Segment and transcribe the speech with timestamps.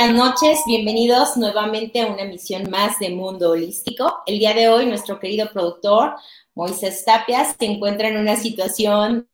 [0.00, 0.60] Buenas noches.
[0.64, 4.22] Bienvenidos nuevamente a una emisión más de Mundo Holístico.
[4.24, 6.14] El día de hoy nuestro querido productor
[6.54, 9.28] Moisés Tapias se encuentra en una situación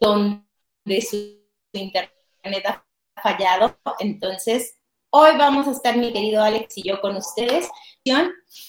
[0.00, 1.38] donde su
[1.72, 2.84] internet ha
[3.22, 3.78] fallado.
[4.00, 7.68] Entonces, hoy vamos a estar mi querido Alex y yo con ustedes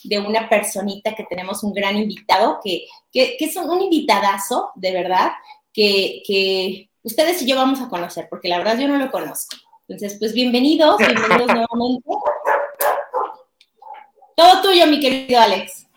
[0.03, 5.31] de una personita que tenemos un gran invitado, que, que, es un invitadazo, de verdad,
[5.73, 9.57] que, que ustedes y yo vamos a conocer, porque la verdad yo no lo conozco.
[9.89, 12.09] Entonces, pues bienvenidos, bienvenidos nuevamente.
[14.37, 15.87] Todo tuyo, mi querido Alex.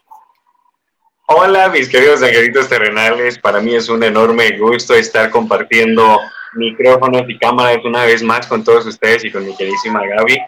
[1.29, 3.39] Hola, mis queridos angelitos terrenales.
[3.39, 6.19] Para mí es un enorme gusto estar compartiendo
[6.55, 10.39] micrófonos y cámaras una vez más con todos ustedes y con mi queridísima Gaby.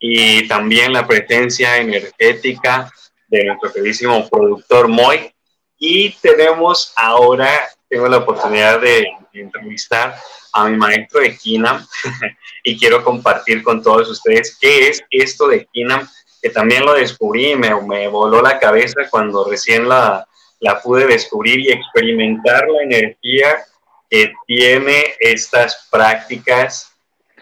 [0.00, 2.90] Y también la presencia energética
[3.28, 5.32] de nuestro queridísimo productor Moy.
[5.78, 7.48] Y tenemos ahora,
[7.88, 9.06] tengo la oportunidad de
[9.40, 10.16] entrevistar
[10.52, 11.86] a mi maestro de Kinam
[12.62, 16.08] y quiero compartir con todos ustedes qué es esto de Kinam,
[16.40, 20.26] que también lo descubrí me, me voló la cabeza cuando recién la,
[20.60, 23.64] la pude descubrir y experimentar la energía
[24.10, 26.92] que tiene estas prácticas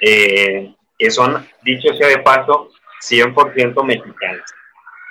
[0.01, 2.71] eh, que son, dicho sea de paso,
[3.03, 4.51] 100% mexicanas.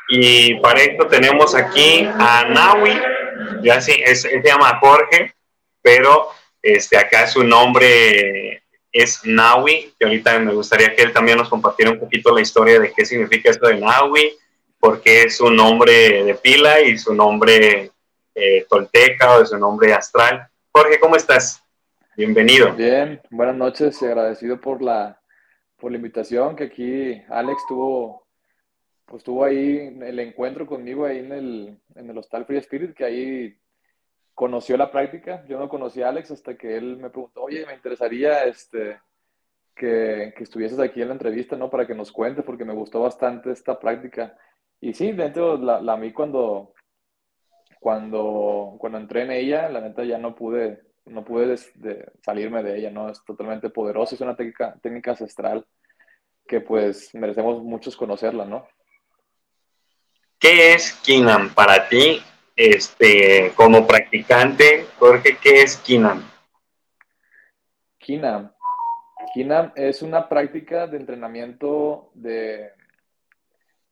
[0.08, 3.00] Y para esto tenemos aquí a Naui,
[3.64, 5.34] ya sí, se llama Jorge,
[5.82, 6.30] pero
[6.66, 11.92] este, acá su nombre es Naui, que ahorita me gustaría que él también nos compartiera
[11.92, 14.36] un poquito la historia de qué significa esto de Naui,
[14.80, 17.92] porque es su nombre de pila y su nombre
[18.34, 20.48] eh, tolteca o de su nombre astral.
[20.72, 21.62] Jorge, ¿cómo estás?
[22.18, 22.74] Bienvenido.
[22.74, 25.22] Bien, buenas noches y agradecido por la,
[25.78, 28.26] por la invitación que aquí Alex tuvo,
[29.06, 33.06] pues tuvo ahí el encuentro conmigo ahí en el, en el Hostal Free Spirit, que
[33.06, 33.56] ahí
[34.36, 35.44] conoció la práctica.
[35.48, 39.00] Yo no conocí a Alex hasta que él me preguntó, oye, me interesaría este,
[39.74, 41.70] que, que, estuvieses aquí en la entrevista, ¿no?
[41.70, 44.38] Para que nos cuentes, porque me gustó bastante esta práctica.
[44.82, 46.74] Y sí, dentro, la, la mí cuando,
[47.80, 51.56] cuando, cuando entré en ella, la neta ya no pude, no pude
[52.22, 53.10] salirme de ella, ¿no?
[53.10, 55.66] Es totalmente poderosa, es una técnica, técnica ancestral
[56.48, 58.68] que pues merecemos muchos conocerla, ¿no?
[60.38, 62.22] ¿Qué es Kinam para ti
[62.56, 66.24] este, como practicante, Jorge, ¿qué es Kinam?
[67.98, 68.52] Kinam.
[69.34, 72.72] Kinam es una práctica de entrenamiento de,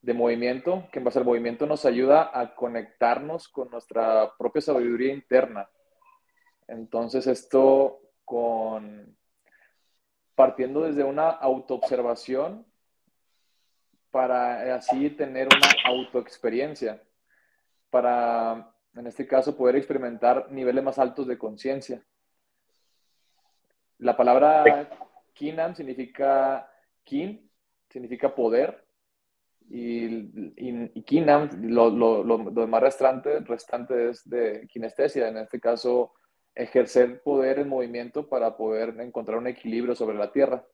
[0.02, 5.14] de movimiento, que en base al movimiento nos ayuda a conectarnos con nuestra propia sabiduría
[5.14, 5.70] interna.
[6.68, 9.18] Entonces esto con
[10.36, 12.66] partiendo desde una autoobservación
[14.10, 17.02] para así tener una autoexperiencia
[17.94, 22.04] para, en este caso, poder experimentar niveles más altos de conciencia.
[24.00, 24.90] La palabra
[25.34, 26.68] Kinam significa
[27.04, 27.48] Kin,
[27.88, 28.84] significa poder,
[29.70, 36.14] y, Kinam, lo, lo, más restante, restante es de kinestesia, en este caso,
[36.56, 40.66] ejercer poder en movimiento para poder encontrar un equilibrio sobre la tierra.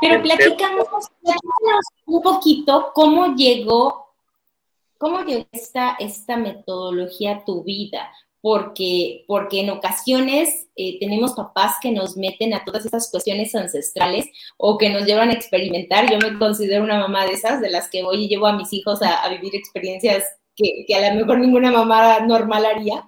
[0.00, 4.09] Pero platícanos, platícanos un poquito cómo llegó
[5.00, 8.12] ¿Cómo llegó esta, esta metodología a tu vida?
[8.42, 14.26] Porque, porque en ocasiones eh, tenemos papás que nos meten a todas esas cuestiones ancestrales
[14.58, 16.10] o que nos llevan a experimentar.
[16.10, 18.74] Yo me considero una mamá de esas, de las que voy y llevo a mis
[18.74, 20.22] hijos a, vivir experiencias
[20.54, 23.02] que, que, a lo mejor ninguna mamá normal haría.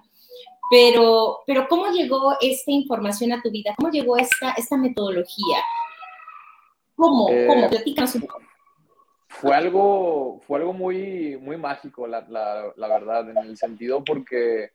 [0.71, 3.75] Pero, pero ¿cómo llegó esta información a tu vida?
[3.77, 5.59] ¿Cómo llegó esta, esta metodología?
[6.95, 7.27] ¿Cómo?
[7.27, 7.65] ¿Cómo?
[7.65, 8.42] Eh, Platícanos un poco
[9.33, 14.69] fue algo, fue algo muy, muy mágico, la, la, verdad, en el sentido porque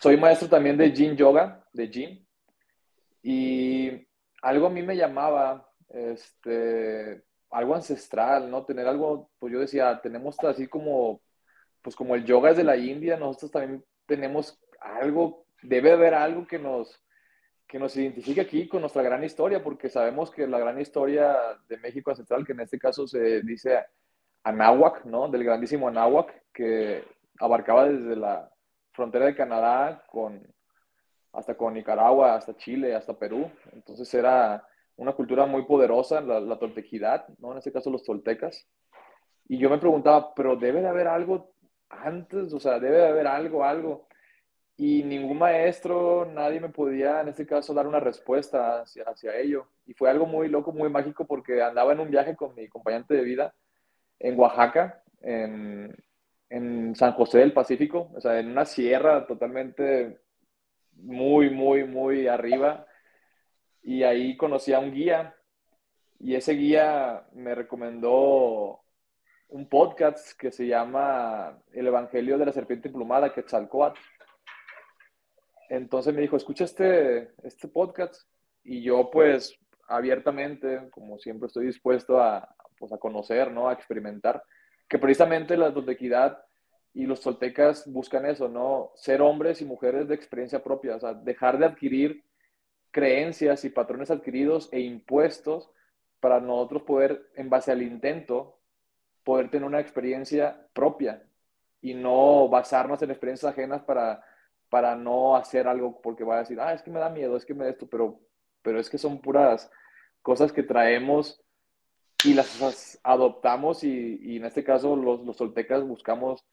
[0.00, 2.26] soy maestro también de Yin Yoga, de Yin,
[3.22, 4.06] y
[4.42, 8.64] algo a mí me llamaba, este, algo ancestral, ¿no?
[8.64, 11.20] Tener algo, pues yo decía, tenemos así como,
[11.82, 16.46] pues como el yoga es de la India, nosotros también tenemos algo, debe haber algo
[16.46, 17.02] que nos,
[17.70, 21.36] que nos identifique aquí con nuestra gran historia, porque sabemos que la gran historia
[21.68, 23.78] de México Central, que en este caso se dice
[24.42, 25.28] Anáhuac, ¿no?
[25.28, 27.04] Del grandísimo Anáhuac, que
[27.38, 28.50] abarcaba desde la
[28.90, 30.42] frontera de Canadá con,
[31.32, 33.48] hasta con Nicaragua, hasta Chile, hasta Perú.
[33.72, 34.66] Entonces era
[34.96, 37.52] una cultura muy poderosa, la, la toltequidad, ¿no?
[37.52, 38.66] En este caso los toltecas.
[39.46, 41.52] Y yo me preguntaba, pero debe de haber algo
[41.88, 44.08] antes, o sea, debe de haber algo, algo
[44.82, 49.68] y ningún maestro, nadie me podía en este caso dar una respuesta hacia, hacia ello.
[49.84, 53.12] Y fue algo muy loco, muy mágico, porque andaba en un viaje con mi acompañante
[53.12, 53.54] de vida
[54.18, 55.94] en Oaxaca, en,
[56.48, 60.18] en San José del Pacífico, o sea, en una sierra totalmente
[60.94, 62.86] muy, muy, muy arriba.
[63.82, 65.34] y ahí conocí a un guía
[66.18, 68.80] y ese guía me recomendó
[69.48, 74.00] un podcast que se llama El Evangelio de la Serpiente Plumada, que Quetzalcoatl.
[75.70, 78.28] Entonces me dijo, escucha este, este podcast.
[78.64, 79.56] Y yo pues
[79.88, 83.68] abiertamente, como siempre estoy dispuesto a, pues, a conocer, ¿no?
[83.68, 84.42] A experimentar.
[84.88, 86.44] Que precisamente la equidad
[86.92, 88.90] y los toltecas buscan eso, ¿no?
[88.96, 92.24] Ser hombres y mujeres de experiencia propia, o sea, dejar de adquirir
[92.90, 95.70] creencias y patrones adquiridos e impuestos
[96.18, 98.58] para nosotros poder, en base al intento,
[99.22, 101.22] poder tener una experiencia propia
[101.80, 104.24] y no basarnos en experiencias ajenas para,
[104.70, 107.44] para no hacer algo porque va a decir, ah, es que me da miedo, es
[107.44, 108.20] que me da esto, pero,
[108.62, 109.70] pero es que son puras
[110.22, 111.42] cosas que traemos
[112.24, 116.46] y las adoptamos y, y en este caso los, los soltecas buscamos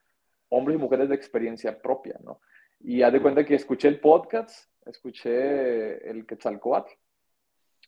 [0.49, 2.41] hombres y mujeres de experiencia propia, ¿no?
[2.79, 6.91] Y haz de cuenta que escuché el podcast, escuché el Quetzalcoatl,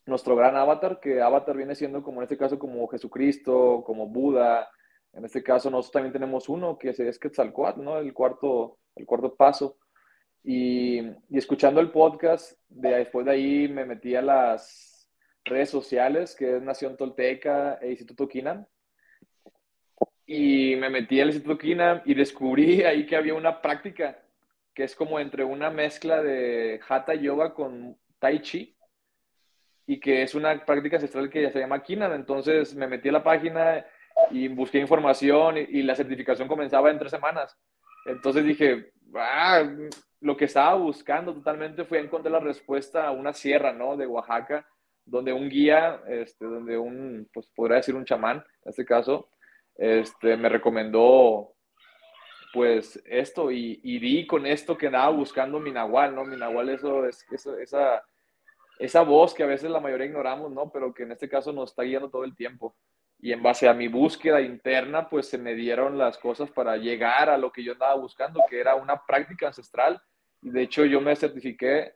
[0.06, 4.68] nuestro gran avatar, que avatar viene siendo como en este caso como Jesucristo, como Buda,
[5.12, 7.98] en este caso nosotros también tenemos uno que es Quetzalcoatl, ¿no?
[7.98, 9.78] El cuarto, el cuarto paso.
[10.42, 11.00] Y,
[11.30, 15.10] escuchando el podcast, de, después de ahí me metí a las
[15.44, 18.66] redes sociales, que es Nación Tolteca e Instituto Kinan,
[20.32, 24.22] y me metí al Instituto Kina y descubrí ahí que había una práctica
[24.72, 28.76] que es como entre una mezcla de Hatha Yoga con Tai Chi
[29.86, 32.12] y que es una práctica ancestral que se llama Kinan.
[32.12, 33.84] Entonces me metí a la página
[34.30, 37.58] y busqué información y, la certificación comenzaba en tres semanas.
[38.06, 39.62] Entonces dije, ah,
[40.20, 43.96] lo que estaba buscando totalmente fue encontrar la respuesta a una sierra, ¿no?
[43.96, 44.66] De Oaxaca,
[45.04, 49.30] donde un guía, este, donde un, pues podría decir un chamán, en este caso,
[49.76, 51.54] este, me recomendó
[52.52, 56.24] pues esto y, di con esto que andaba buscando mi nahual, ¿no?
[56.24, 57.24] Mi nahual eso es
[57.60, 58.02] esa,
[58.78, 60.70] esa voz que a veces la mayoría ignoramos, ¿no?
[60.70, 62.74] Pero que en este caso nos está guiando todo el tiempo.
[63.22, 67.28] Y en base a mi búsqueda interna, pues se me dieron las cosas para llegar
[67.28, 70.00] a lo que yo andaba buscando, que era una práctica ancestral.
[70.40, 71.94] De hecho yo me certifiqué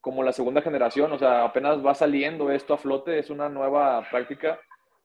[0.00, 4.08] como la segunda generación, o sea, apenas va saliendo esto a flote, es una nueva
[4.10, 4.58] práctica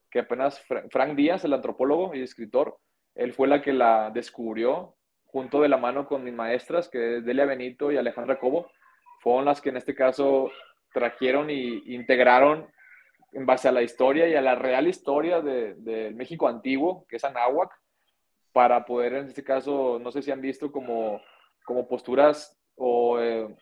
[0.10, 2.78] que apenas Frank Díaz, el antropólogo y escritor,
[3.16, 4.96] él fue la que la descubrió
[5.26, 8.72] junto de la mano con mis maestras, que es Delia Benito y Alejandra Cobo,
[9.20, 10.50] fueron las que en este caso
[10.94, 12.70] trajeron y integraron
[13.36, 17.18] en base a la historia y a la real historia del de México antiguo, que
[17.18, 17.70] es Anáhuac,
[18.54, 21.22] para poder en este caso, no sé si han visto como,
[21.66, 23.54] como posturas o eh,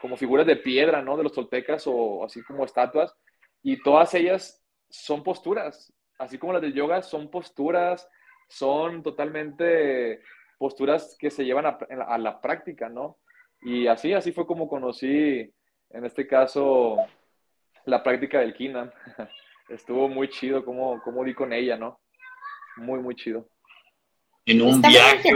[0.00, 1.18] como figuras de piedra, ¿no?
[1.18, 3.14] De los toltecas o así como estatuas,
[3.62, 8.08] y todas ellas son posturas, así como las de yoga, son posturas,
[8.48, 10.22] son totalmente
[10.56, 13.18] posturas que se llevan a, la práctica, ¿no?
[13.60, 15.52] Y así, así fue como conocí,
[15.90, 16.96] en este caso,
[17.88, 18.92] la práctica del Kinan.
[19.68, 22.00] Estuvo muy chido como, como di con ella, ¿no?
[22.76, 23.46] Muy, muy chido.
[24.46, 25.30] En un viaje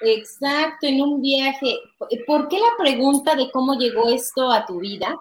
[0.00, 1.74] Exacto, en un viaje.
[2.26, 5.16] ¿Por qué la pregunta de cómo llegó esto a tu vida?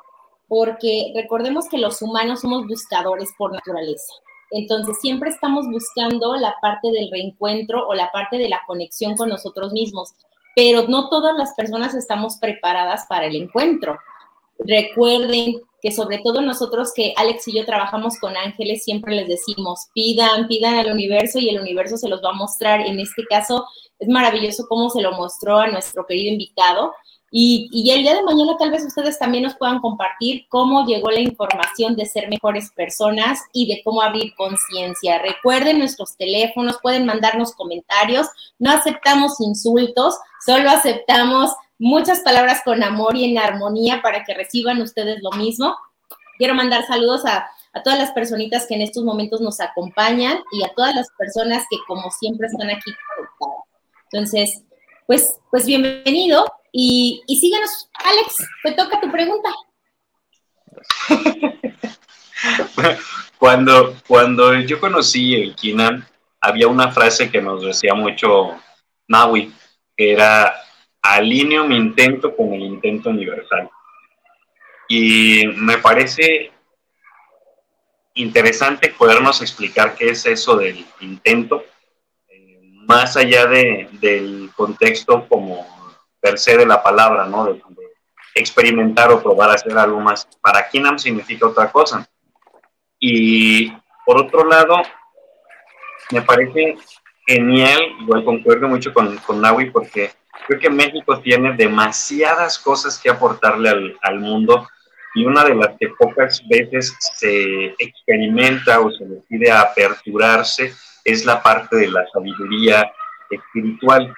[0.48, 4.14] porque recordemos que los humanos somos buscadores por naturaleza.
[4.52, 9.30] Entonces, siempre estamos buscando la parte del reencuentro o la parte de la conexión con
[9.30, 10.14] nosotros mismos,
[10.56, 14.00] pero no todas las personas estamos preparadas para el encuentro.
[14.60, 19.88] Recuerden que sobre todo nosotros que Alex y yo trabajamos con ángeles, siempre les decimos,
[19.94, 22.82] pidan, pidan al universo y el universo se los va a mostrar.
[22.82, 23.66] En este caso,
[24.00, 26.92] es maravilloso cómo se lo mostró a nuestro querido invitado
[27.30, 31.20] y, el día de mañana tal vez ustedes también nos puedan compartir cómo llegó la
[31.20, 35.22] información de ser mejores personas y de cómo abrir conciencia.
[35.22, 38.28] Recuerden nuestros teléfonos, pueden mandarnos comentarios.
[38.60, 44.82] No aceptamos insultos, solo aceptamos muchas palabras con amor y en armonía para que reciban
[44.82, 45.76] ustedes lo mismo.
[46.38, 50.64] Quiero mandar saludos a, a todas las personitas que en estos momentos nos acompañan y
[50.64, 52.92] a todas las personas que como siempre están aquí.
[54.12, 54.64] Entonces,
[55.06, 59.50] pues, pues bienvenido y, síguenos, Alex, te toca tu pregunta.
[63.40, 66.08] cuando, cuando yo conocí el Kinan,
[66.40, 68.56] había una frase que nos decía mucho
[69.08, 69.54] Nawi,
[69.96, 70.54] que era
[71.02, 73.70] alineo mi intento con el intento universal.
[74.88, 76.52] Y me parece
[78.14, 81.64] interesante podernos explicar qué es eso del intento,
[82.28, 85.66] eh, más allá de, del contexto como
[86.20, 87.46] per se de la palabra, ¿no?
[87.46, 87.62] De,
[88.40, 90.28] experimentar o probar hacer algo más.
[90.42, 92.08] Para Kinam significa otra cosa.
[93.00, 93.72] Y
[94.06, 94.76] por otro lado,
[96.12, 96.78] me parece
[97.26, 100.12] genial, igual concuerdo mucho con, con Naui, porque
[100.46, 104.68] creo que México tiene demasiadas cosas que aportarle al, al mundo
[105.18, 111.42] y una de las que pocas veces se experimenta o se decide aperturarse es la
[111.42, 112.92] parte de la sabiduría
[113.30, 114.14] espiritual.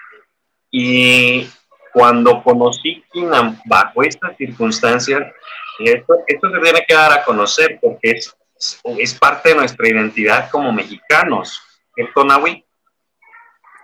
[0.71, 1.47] Y
[1.93, 5.21] cuando conocí Kinam bajo estas circunstancias,
[5.79, 8.35] esto, esto se tiene que dar a conocer porque es,
[8.97, 11.61] es parte de nuestra identidad como mexicanos.
[11.95, 12.65] ¿Cierto, Nahui?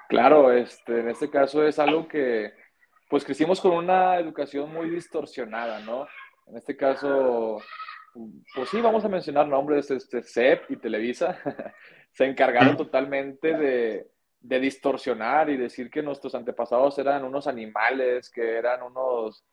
[0.07, 2.53] Claro, este, en este caso es algo que
[3.09, 6.07] pues crecimos con una educación muy distorsionada, ¿no?
[6.47, 7.61] En este caso,
[8.55, 11.37] pues sí, vamos a mencionar nombres, este, CEP y Televisa,
[12.11, 14.07] se encargaron totalmente de,
[14.39, 19.43] de distorsionar y decir que nuestros antepasados eran unos animales, que eran unos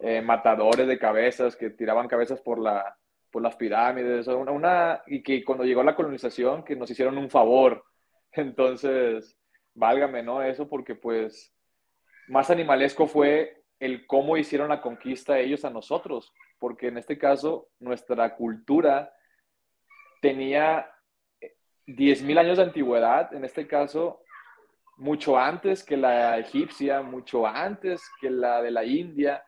[0.00, 2.96] eh, matadores de cabezas, que tiraban cabezas por, la,
[3.30, 7.30] por las pirámides, una, una, y que cuando llegó la colonización, que nos hicieron un
[7.30, 7.84] favor.
[8.32, 9.36] Entonces,
[9.74, 10.42] válgame, ¿no?
[10.42, 11.54] Eso porque pues
[12.28, 17.68] más animalesco fue el cómo hicieron la conquista ellos a nosotros, porque en este caso
[17.80, 19.12] nuestra cultura
[20.20, 20.88] tenía
[21.86, 24.22] 10.000 años de antigüedad, en este caso
[24.96, 29.44] mucho antes que la egipcia, mucho antes que la de la India,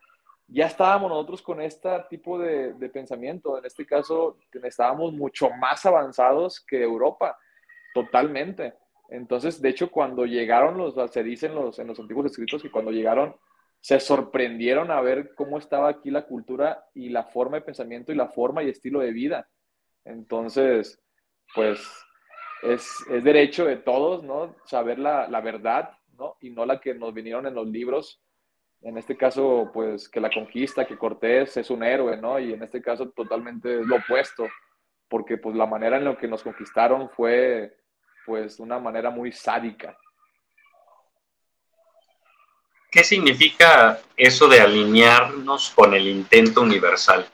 [0.46, 3.56] ya estábamos nosotros con este tipo de, pensamiento.
[3.58, 7.38] En este caso, estábamos mucho más avanzados que Europa,
[7.94, 8.74] totalmente.
[9.08, 12.70] Entonces, de hecho, cuando llegaron los, se dice en los, en los antiguos escritos que
[12.70, 13.36] cuando llegaron,
[13.80, 18.16] se sorprendieron a ver cómo estaba aquí la cultura y la forma de pensamiento y
[18.16, 19.48] la forma y estilo de vida.
[20.06, 20.98] Entonces,
[21.54, 21.86] pues
[22.62, 24.56] es, es derecho de todos, ¿no?
[24.64, 26.36] Saber la, la, verdad, ¿no?
[26.40, 28.22] Y no la que nos vinieron en los libros.
[28.80, 32.38] En este caso, pues que la conquista, que Cortés es un héroe, ¿no?
[32.38, 34.46] Y en este caso totalmente es lo opuesto,
[35.08, 37.76] porque pues la manera en la que nos conquistaron fue
[38.24, 39.96] pues una manera muy sádica.
[42.90, 47.26] ¿Qué significa eso de alinearnos con el intento universal?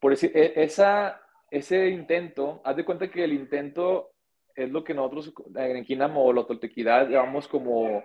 [0.00, 4.10] Por decir, e, esa, ese intento, haz de cuenta que el intento
[4.54, 8.04] es lo que nosotros en Quinamo o la Toltequidad llamamos como,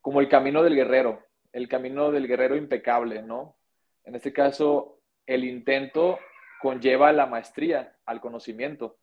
[0.00, 1.22] como el camino del guerrero,
[1.52, 3.56] el camino del guerrero impecable, ¿no?
[4.04, 6.18] En este caso, el intento
[6.60, 8.98] conlleva la maestría, al conocimiento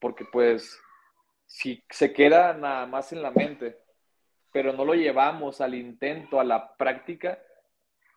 [0.00, 0.80] porque pues
[1.46, 3.78] si se queda nada más en la mente,
[4.52, 7.38] pero no lo llevamos al intento, a la práctica,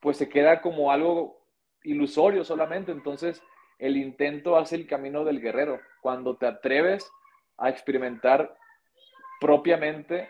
[0.01, 1.45] pues se queda como algo
[1.83, 2.91] ilusorio solamente.
[2.91, 3.41] Entonces,
[3.79, 5.79] el intento hace el camino del guerrero.
[6.01, 7.09] Cuando te atreves
[7.57, 8.55] a experimentar
[9.39, 10.29] propiamente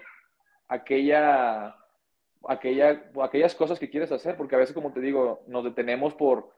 [0.67, 1.75] aquella,
[2.47, 6.51] aquella, aquellas cosas que quieres hacer, porque a veces, como te digo, nos detenemos por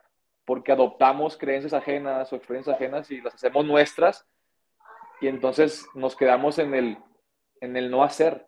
[0.46, 4.28] porque adoptamos creencias ajenas o experiencias ajenas y las hacemos nuestras
[5.24, 6.98] y entonces nos quedamos en el,
[7.62, 8.46] en el no hacer.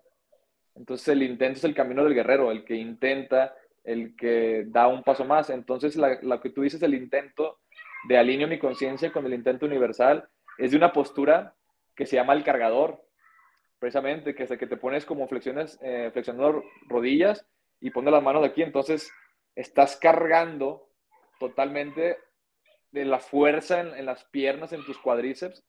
[0.76, 3.56] Entonces el intento es el camino del guerrero, el que intenta,
[3.86, 5.50] el que da un paso más.
[5.50, 7.60] Entonces lo que tú dices, el intento
[8.10, 10.28] de alineo mi conciencia con el intento universal,
[10.58, 11.56] es de una postura
[11.96, 13.02] que se llama el cargador,
[13.80, 17.48] precisamente, que es el que te pones como flexiones, eh, flexionando rodillas
[17.80, 19.10] y pones las manos aquí, entonces
[19.56, 20.90] estás cargando
[21.40, 22.18] totalmente
[22.92, 25.64] de la fuerza en, en las piernas, en tus cuadríceps,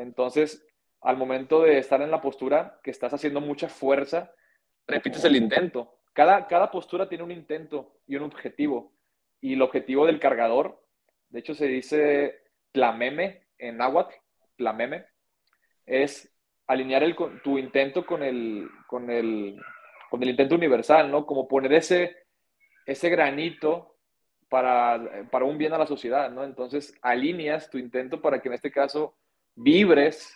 [0.00, 0.66] entonces,
[1.00, 4.32] al momento de estar en la postura, que estás haciendo mucha fuerza,
[4.86, 5.98] repites el intento.
[6.12, 8.92] Cada, cada postura tiene un intento y un objetivo.
[9.40, 10.84] Y el objetivo del cargador,
[11.28, 12.42] de hecho se dice
[12.72, 14.14] tlameme en náhuatl,
[14.56, 15.06] tlameme,
[15.86, 16.32] es
[16.66, 19.60] alinear el, tu intento con el, con, el,
[20.10, 21.26] con el intento universal, ¿no?
[21.26, 22.16] Como poner ese,
[22.86, 23.96] ese granito
[24.48, 26.44] para, para un bien a la sociedad, ¿no?
[26.44, 29.16] Entonces alineas tu intento para que en este caso
[29.62, 30.32] vibres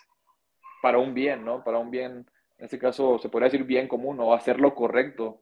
[0.81, 1.63] para un bien, ¿no?
[1.63, 5.41] Para un bien, en este caso se podría decir bien común o hacer lo correcto.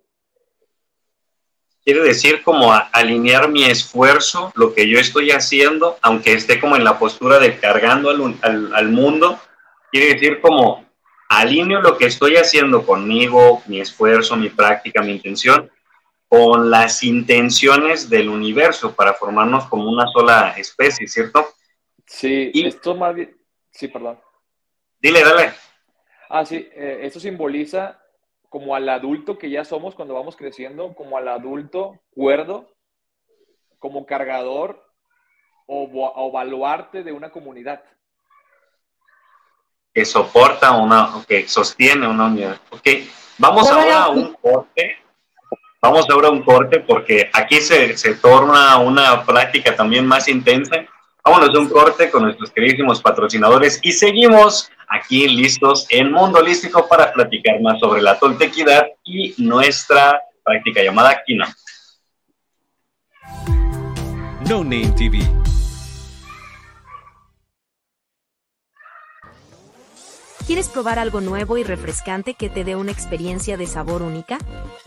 [1.84, 6.86] Quiere decir como alinear mi esfuerzo, lo que yo estoy haciendo, aunque esté como en
[6.86, 9.38] la postura de cargando al, al mundo,
[9.92, 10.86] quiere decir como
[11.28, 15.70] alineo lo que estoy haciendo conmigo, mi esfuerzo, mi práctica, mi intención,
[16.28, 21.48] con las intenciones del universo para formarnos como una sola especie, ¿cierto?
[22.06, 23.36] Sí, y, esto más bien,
[23.74, 24.20] Sí, perdón.
[25.00, 25.54] Dile, dale.
[26.30, 28.00] Ah, sí, eh, eso simboliza
[28.50, 32.72] como al adulto que ya somos cuando vamos creciendo, como al adulto cuerdo,
[33.80, 34.84] como cargador
[35.66, 37.84] o, o baluarte de una comunidad.
[39.94, 42.60] Que soporta una, que sostiene una unidad.
[42.70, 42.88] Ok,
[43.38, 44.98] vamos ahora a un corte.
[45.82, 50.86] Vamos ahora a un corte porque aquí se, se torna una práctica también más intensa
[51.26, 56.86] Vámonos de un corte con nuestros queridísimos patrocinadores y seguimos aquí listos en Mundo Holístico
[56.88, 61.56] para platicar más sobre la toltequidad y nuestra práctica llamada Kina.
[64.50, 65.43] No Name TV.
[70.46, 74.38] ¿Quieres probar algo nuevo y refrescante que te dé una experiencia de sabor única?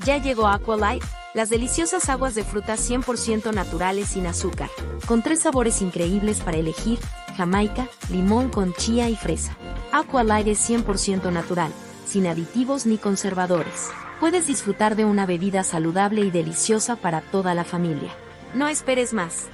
[0.05, 4.69] Ya llegó Aqualife, las deliciosas aguas de frutas 100% naturales sin azúcar,
[5.07, 6.99] con tres sabores increíbles para elegir,
[7.39, 9.57] jamaica, limón con chía y fresa.
[9.93, 11.73] Aqualife es 100% natural,
[12.07, 13.89] sin aditivos ni conservadores.
[14.21, 18.11] Puedes disfrutar de una bebida saludable y deliciosa para toda la familia.
[18.53, 19.47] No esperes más.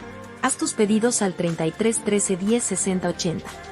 [0.43, 3.72] Haz tus pedidos al 33 13 10 60 80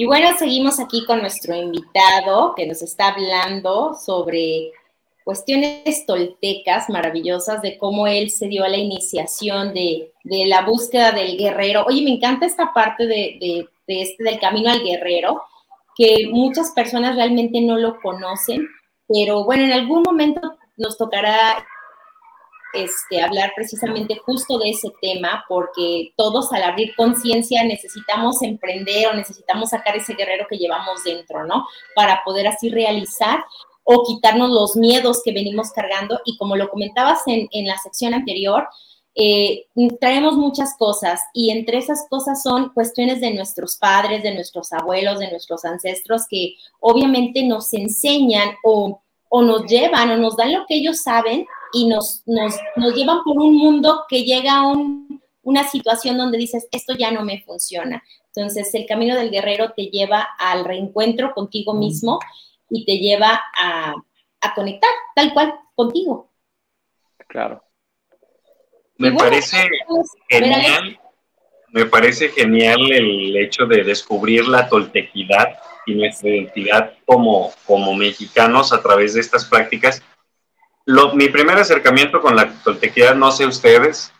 [0.00, 4.70] Y bueno, seguimos aquí con nuestro invitado que nos está hablando sobre
[5.24, 11.36] cuestiones toltecas maravillosas de cómo él se dio a la iniciación de, la búsqueda del
[11.36, 11.84] guerrero.
[11.84, 15.42] Oye, me encanta esta parte de, este, del camino al guerrero,
[15.96, 18.68] que muchas personas realmente no lo conocen,
[19.08, 21.66] pero bueno, en algún momento nos tocará
[22.72, 29.14] este, hablar precisamente justo de ese tema, porque todos al abrir conciencia necesitamos emprender o
[29.14, 31.66] necesitamos sacar ese guerrero que llevamos dentro, ¿no?
[31.94, 33.44] Para poder así realizar
[33.84, 36.20] o quitarnos los miedos que venimos cargando.
[36.26, 38.68] Y como lo comentabas en, la sección anterior,
[39.14, 39.66] eh,
[39.98, 45.18] traemos muchas cosas y entre esas cosas son cuestiones de nuestros padres, de nuestros abuelos,
[45.18, 49.00] de nuestros ancestros que obviamente nos enseñan o,
[49.30, 53.22] o nos llevan o nos dan lo que ellos saben y nos, nos, nos llevan
[53.24, 54.72] por un mundo que llega a
[55.42, 58.02] una situación donde dices, esto ya no me funciona.
[58.34, 62.20] Entonces, el camino del guerrero te lleva al reencuentro contigo mismo
[62.70, 63.94] y te lleva a,
[64.54, 66.30] conectar tal cual contigo.
[67.26, 67.62] Claro.
[68.96, 70.98] Me parece pues, genial,
[71.70, 78.72] me parece genial el hecho de descubrir la toltequidad y nuestra identidad como, como mexicanos
[78.72, 80.02] a través de estas prácticas
[81.14, 84.12] mi primer acercamiento con la toltequidad, no sé ustedes,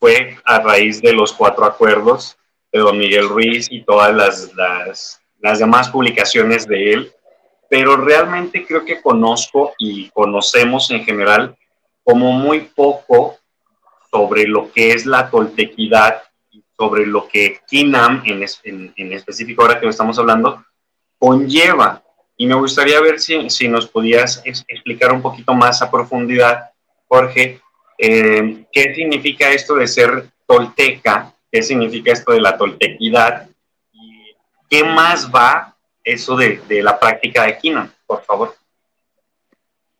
[0.00, 2.36] fue a raíz de los cuatro acuerdos
[2.72, 7.12] de don Miguel Ruiz y todas las, las, las demás publicaciones de él,
[7.70, 11.56] pero realmente creo que conozco y conocemos en general
[12.02, 13.38] como muy poco
[14.10, 16.22] sobre lo que es la toltequidad
[16.76, 20.64] sobre lo que Kinam, en, en, en específico ahora que lo estamos hablando,
[21.18, 22.02] conlleva
[22.36, 26.70] y me gustaría ver si, si nos podías explicar un poquito más a profundidad,
[27.08, 27.60] Jorge,
[27.98, 33.48] eh, qué significa esto de ser tolteca, qué significa esto de la toltequidad
[33.92, 34.34] y
[34.68, 38.54] qué más va eso de, de la práctica de quina, por favor.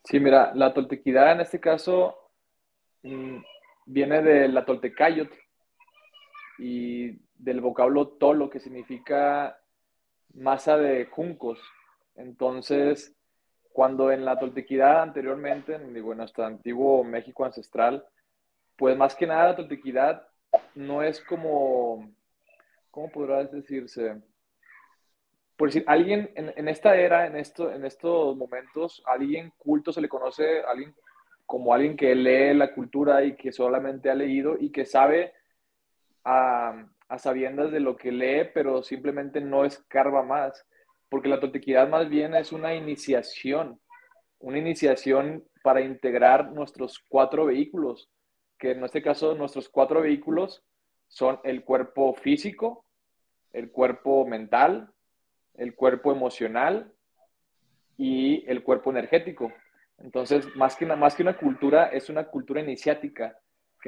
[0.05, 2.17] Sí, mira, la toltequidad en este caso
[3.03, 3.39] mm,
[3.87, 5.31] viene de la toltecayot
[6.59, 9.59] y del vocablo tolo, que significa
[10.35, 11.59] masa de juncos.
[12.17, 13.15] Entonces,
[13.73, 18.07] cuando en la toltequidad anteriormente, en, nuestro antiguo México ancestral,
[18.75, 20.27] pues más que nada la toltequidad
[20.75, 22.11] no es como,
[22.91, 24.17] ¿cómo podrá decirse?
[25.57, 30.09] Por decir, alguien en, esta era, en, esto, en estos momentos, alguien culto se le
[30.09, 30.95] conoce alguien,
[31.45, 35.35] como alguien que lee la cultura y que solamente ha leído y que sabe
[36.25, 40.67] a, a sabiendas de lo que lee, pero simplemente no escarba más
[41.09, 43.81] porque la toltequidad más bien es una iniciación,
[44.39, 48.11] una iniciación para integrar nuestros cuatro vehículos,
[48.59, 50.63] que en este caso nuestros cuatro vehículos
[51.09, 52.85] son el cuerpo físico,
[53.53, 54.93] el cuerpo mental,
[55.55, 56.93] el cuerpo emocional
[57.97, 59.53] y el cuerpo energético.
[59.99, 63.39] Entonces, más que, más que una cultura, es una cultura iniciática,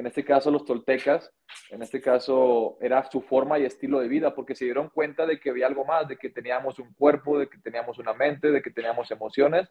[0.00, 1.32] en este caso los toltecas,
[1.70, 5.40] en este caso era su forma y estilo de vida, porque se dieron cuenta de
[5.40, 8.62] que había algo más, de que teníamos un cuerpo, de que teníamos una mente, de
[8.62, 9.68] que teníamos emociones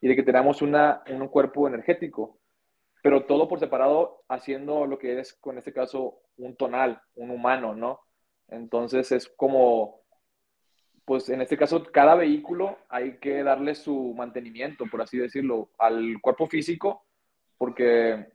[0.00, 2.38] y de que teníamos una, un cuerpo energético,
[3.02, 7.74] pero todo por separado haciendo lo que es, con este caso, un tonal, un humano,
[7.74, 8.00] ¿no?
[8.48, 10.02] Entonces es como,
[11.04, 16.20] pues en este caso, cada vehículo hay que darle su mantenimiento, por así decirlo, al
[16.20, 17.06] cuerpo físico,
[17.58, 18.26] porque,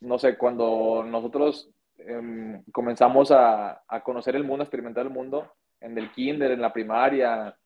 [0.00, 5.52] no sé, cuando nosotros em, comenzamos a, a, conocer el mundo, a experimentar el mundo,
[5.80, 7.56] en el kinder, en la primaria,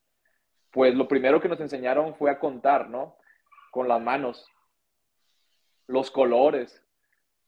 [0.71, 3.17] pues lo primero que nos enseñaron fue a contar, ¿no?
[3.71, 4.47] Con las manos,
[5.87, 6.83] los colores,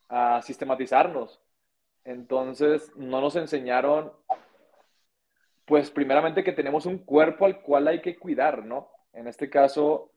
[0.08, 1.40] a sistematizarnos.
[2.04, 4.12] Entonces, no nos enseñaron,
[5.64, 8.90] pues primeramente que tenemos un cuerpo al cual hay que cuidar, ¿no?
[9.12, 10.11] En este caso,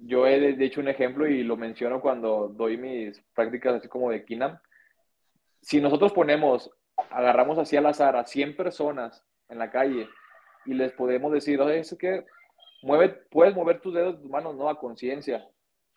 [0.00, 4.24] yo he dicho un ejemplo y lo menciono cuando doy mis prácticas así como de
[4.24, 4.58] Kinam.
[5.62, 6.70] Si nosotros ponemos,
[7.10, 10.08] agarramos así al azar a 100 personas en la calle
[10.66, 12.24] y les podemos decir, oye, es que
[12.82, 15.46] mueve, puedes mover tus dedos, tus manos, no a conciencia.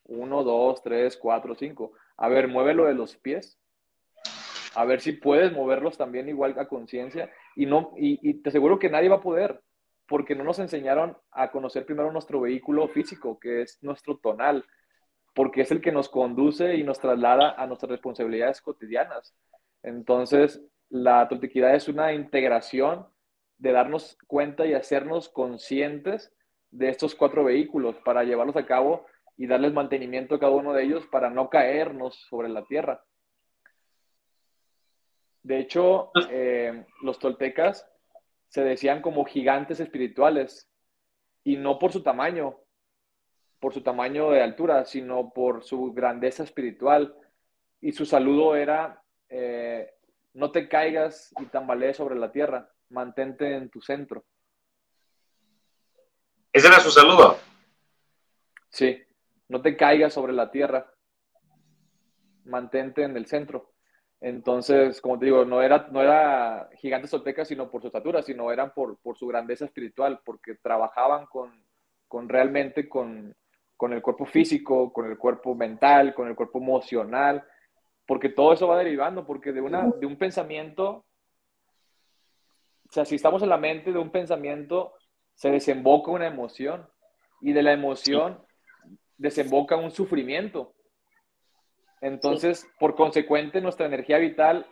[0.05, 1.93] Uno, dos, tres, cuatro, cinco.
[2.17, 3.57] A ver, muévelo de los pies
[4.75, 8.89] a ver si puedes moverlos también igual a conciencia y no y, te aseguro que
[8.89, 9.61] nadie va a poder
[10.07, 14.65] porque no nos enseñaron a conocer primero nuestro vehículo físico que es nuestro tonal
[15.33, 19.35] porque es el que nos conduce y nos traslada a nuestras responsabilidades cotidianas
[19.81, 23.07] entonces la toltequidad es una integración
[23.57, 26.33] de darnos cuenta y hacernos conscientes
[26.71, 29.05] de estos cuatro vehículos para llevarlos a cabo
[29.37, 33.03] y darles mantenimiento a cada uno de ellos para no caernos sobre la tierra.
[35.43, 37.89] De hecho, eh, los toltecas
[38.53, 40.69] se decían como gigantes espirituales
[41.43, 42.59] y no por su tamaño,
[43.59, 47.15] por su tamaño de altura, sino por su grandeza espiritual.
[47.81, 49.91] Y su saludo era, eh,
[50.33, 54.23] no te caigas y tambalees sobre la tierra, mantente en tu centro.
[56.51, 57.39] ¿Ese era su saludo?
[58.69, 59.01] Sí,
[59.47, 60.93] no te caigas sobre la tierra,
[62.45, 63.72] mantente en el centro.
[64.23, 68.53] Entonces, como te digo, no era, no era gigantes toltecas, sino por su estatura, sino
[68.53, 71.51] eran por, por su grandeza espiritual, porque trabajaban con,
[72.07, 73.35] con realmente con,
[73.75, 77.43] con, el cuerpo físico, con el cuerpo mental, con el cuerpo emocional,
[78.07, 81.03] porque todo eso va derivando, porque de, una, de un pensamiento,
[82.87, 84.93] o sea, si estamos en la mente de un pensamiento,
[85.35, 86.87] se desemboca una emoción,
[87.41, 88.41] y de la emoción
[89.17, 90.73] desemboca un sufrimiento.
[92.03, 94.67] Entonces, por consecuente, nuestra energía vital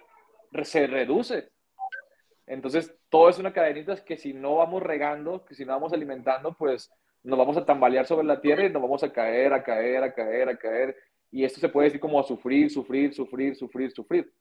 [0.63, 1.47] se reduce.
[2.45, 6.53] Entonces, todo es una cadenita que si no vamos regando, que si no vamos alimentando,
[6.59, 6.91] pues
[7.23, 10.13] nos vamos a tambalear sobre la tierra y nos vamos a caer, a caer, a
[10.13, 10.97] caer, a caer.
[11.31, 14.33] Y esto se puede decir como a sufrir, sufrir, sufrir, sufrir, sufrir.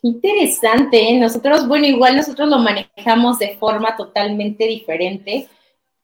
[0.00, 1.20] Interesante, ¿eh?
[1.20, 5.50] nosotros, bueno, igual nosotros lo manejamos de forma totalmente diferente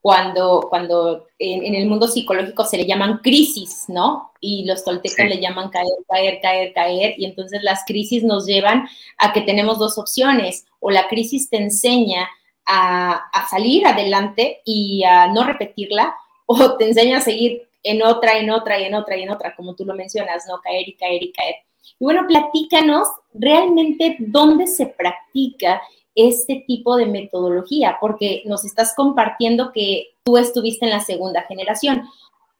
[0.08, 4.32] cuando, cuando en, el mundo psicológico se le llaman crisis, ¿no?
[4.40, 8.88] Y los toltecas le llaman caer, caer, caer, caer, y entonces las crisis nos llevan
[9.18, 12.26] a que tenemos dos opciones, o la crisis te enseña
[12.64, 16.14] a, a salir adelante y a no repetirla,
[16.46, 19.54] o te enseña a seguir en otra, en otra, y en otra, y en otra,
[19.54, 20.58] como tú lo mencionas, ¿no?
[20.62, 21.56] Caer y caer y caer.
[22.00, 25.82] Y bueno, platícanos realmente dónde se practica
[26.18, 32.02] este tipo de metodología, porque nos estás compartiendo que tú estuviste en la segunda generación.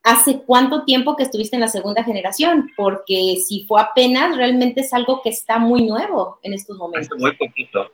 [0.05, 2.71] ¿Hace cuánto tiempo que estuviste en la segunda generación?
[2.77, 7.11] Porque si fue apenas, realmente es algo que está muy nuevo en estos momentos.
[7.13, 7.91] Hace muy poquito.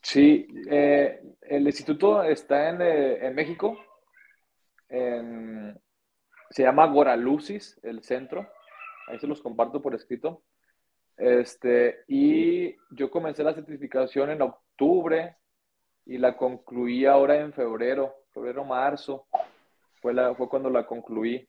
[0.00, 3.76] Sí, eh, el instituto está en, eh, México.
[4.88, 8.48] se llama Guaralucis, el centro.
[9.08, 10.44] Ahí se los comparto por escrito.
[11.16, 15.36] Este, y yo comencé la certificación en octubre
[16.04, 19.26] y la concluí ahora en febrero, febrero, marzo.
[20.00, 21.48] Fue, la, fue cuando la concluí.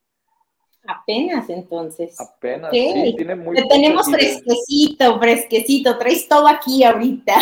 [0.87, 2.19] Apenas entonces.
[2.19, 7.35] Apenas, sí, tiene muy tenemos fresquecito, fresquecito, traes todo aquí ahorita.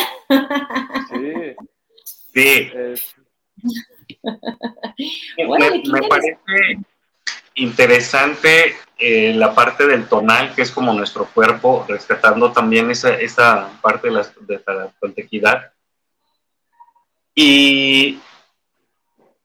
[1.10, 1.56] Sí.
[2.34, 2.72] Sí.
[5.92, 6.38] me, parece
[7.56, 13.70] interesante eh, la parte del tonal, que es como nuestro cuerpo, rescatando también esa, esa
[13.82, 15.74] parte de la, de la
[17.34, 18.20] Y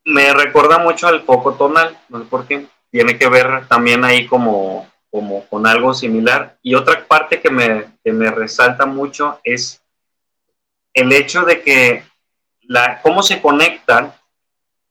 [0.04, 2.66] me recuerda mucho al poco tonal, no sé por qué.
[2.90, 6.56] Tiene que ver también ahí como como con algo similar.
[6.62, 9.82] Y otra parte que me, que me resalta mucho es
[10.94, 12.04] el hecho de que
[12.62, 14.14] la, cómo se conectan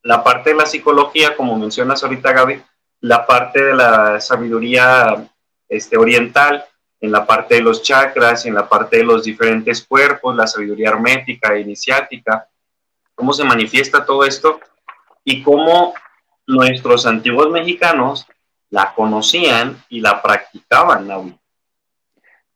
[0.03, 2.61] la parte de la psicología, como mencionas ahorita Gaby,
[3.01, 5.27] la parte de la sabiduría
[5.67, 6.65] este, oriental,
[7.01, 10.89] en la parte de los chakras, en la parte de los diferentes cuerpos, la sabiduría
[10.89, 12.49] hermética e iniciática,
[13.15, 14.59] cómo se manifiesta todo esto
[15.23, 15.93] y cómo
[16.45, 18.27] nuestros antiguos mexicanos
[18.69, 21.39] la conocían y la practicaban, Naui.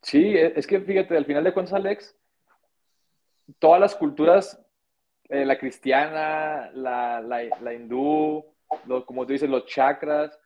[0.01, 2.15] Sí, e, es que fíjate, al final de cuentas, Alex,
[3.59, 4.59] todas las culturas,
[5.29, 8.45] eh, la cristiana, la, la, hindú,
[9.05, 10.37] como tú dices, los chakras,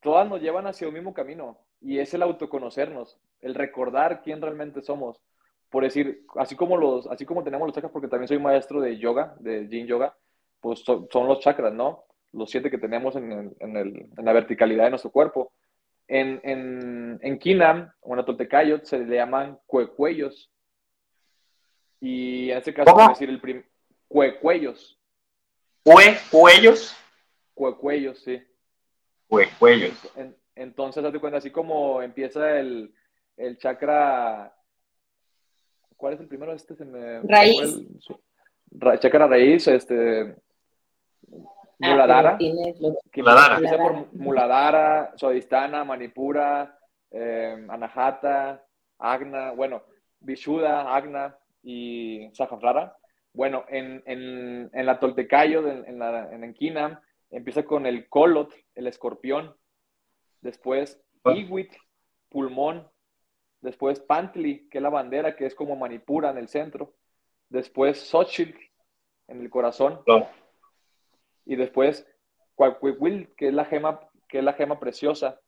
[0.00, 4.82] todas nos llevan hacia un mismo camino y es el autoconocernos, el recordar quién realmente
[4.82, 5.20] somos.
[5.70, 8.98] Por decir, así como, los, así como tenemos los chakras, porque también soy maestro de
[8.98, 10.16] yoga, de yin yoga,
[10.60, 12.04] pues son, los chakras, ¿no?
[12.32, 15.52] Los siete que tenemos en, en, la verticalidad de nuestro cuerpo.
[16.06, 20.50] En, en, en Kinam o en Atoltecayot se le llaman cuecuellos.
[22.00, 23.08] Y en este caso, ¿Cómo?
[23.10, 23.66] decir el primer.
[24.08, 24.98] Cuecuellos.
[25.84, 26.96] ¿Cuecuellos?
[27.58, 28.40] Cuecuellos, sí.
[29.26, 29.92] Cuecuellos.
[30.54, 32.94] entonces, hazte cuenta, así como empieza el,
[33.36, 34.54] el chakra.
[35.96, 36.52] ¿Cuál es el primero?
[36.52, 37.20] Este se me.
[37.22, 37.80] Raíz.
[39.00, 40.36] chakra raíz, este.
[41.82, 42.38] Ah, Muladhara.
[43.16, 43.54] Muladhara.
[43.56, 46.78] Empieza por Muladhara, Sodistana, Manipura,
[47.10, 48.64] eh, Anahata,
[49.00, 49.82] Agna, bueno,
[50.20, 52.96] Vishuddha, Agna y Sahasrara.
[53.32, 58.86] Bueno, en, en, en la Toltecayo, en, la, en Enkinam, empieza con el Colot, el
[58.86, 59.54] escorpión.
[60.40, 61.32] Después ah.
[61.32, 61.72] Iwit,
[62.28, 62.88] pulmón.
[63.60, 66.94] Después Pantli, que es la bandera, que es como Manipura en el centro.
[67.48, 68.58] Después Xochitl,
[69.26, 70.00] en el corazón.
[71.44, 72.06] Y después
[72.54, 75.40] Cuacuihuil, que es la gema, que es la gema preciosa.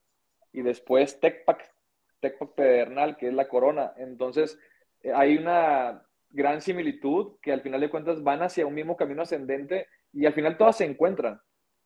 [0.52, 1.72] Y después Tecpac,
[2.20, 3.92] Tecpac pedernal, que es la corona.
[3.96, 4.58] Entonces,
[5.02, 9.22] eh, hay una gran similitud que al final de cuentas van hacia un mismo camino
[9.22, 11.40] ascendente y al final todas se encuentran.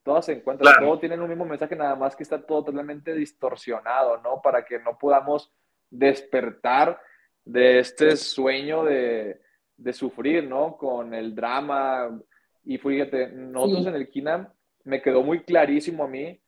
[0.05, 4.19] Todas se encuentran, todos tienen un mismo mensaje, nada más que está todo totalmente distorsionado,
[4.19, 4.41] ¿no?
[4.43, 5.53] Para que no podamos
[5.91, 7.01] despertar
[7.45, 9.41] de este sueño de,
[9.77, 10.77] de sufrir, ¿no?
[10.77, 12.21] Con el drama.
[12.65, 14.49] Y fíjate, nosotros en el KINAM
[14.85, 16.41] me quedó muy clarísimo a mí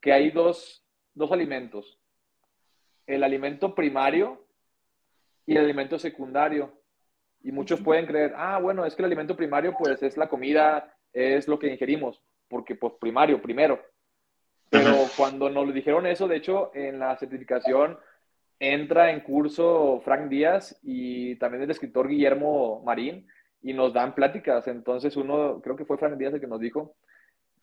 [0.00, 1.98] que hay dos, dos alimentos.
[3.06, 4.46] El alimento primario,
[5.48, 6.70] y el alimento secundario.
[7.42, 10.94] Y muchos pueden creer, ah, bueno, es que el alimento primario pues es la comida,
[11.10, 13.80] es lo que ingerimos, porque pues primario, primero.
[14.70, 17.98] Pero cuando nos dijeron eso, de hecho, en la certificación
[18.60, 23.26] entra en curso Frank Díaz y también el escritor Guillermo Marín
[23.62, 24.66] y nos dan pláticas.
[24.68, 26.96] Entonces uno, creo que fue Frank Díaz el que nos dijo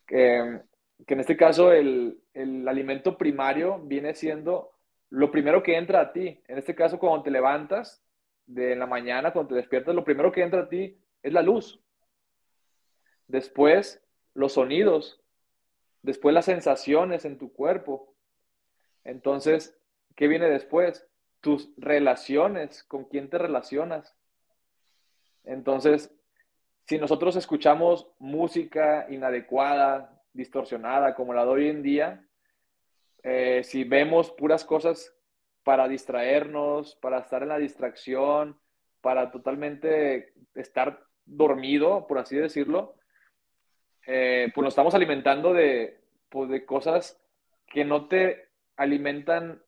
[0.08, 0.62] que,
[1.06, 4.72] que en este caso el, el alimento primario viene siendo
[5.10, 8.04] lo primero que entra a ti, en este caso cuando te levantas
[8.46, 11.80] de la mañana, cuando te despiertas, lo primero que entra a ti es la luz.
[13.28, 14.04] Después,
[14.36, 15.20] los sonidos.
[16.04, 18.14] Después, las sensaciones en tu cuerpo.
[19.04, 19.76] Entonces,
[20.16, 21.08] ¿qué viene después?
[21.42, 24.16] Tus relaciones, con quién te relacionas.
[25.44, 26.14] Entonces,
[26.88, 32.28] si nosotros escuchamos música inadecuada, distorsionada, como la de hoy en día,
[33.24, 35.16] eh, si vemos puras cosas
[35.64, 38.60] para distraernos, para estar en la distracción,
[39.02, 42.96] para totalmente estar dormido, por así decirlo,
[44.06, 47.20] eh, pues nos estamos alimentando de, pues de cosas
[47.68, 49.62] que no te alimentan,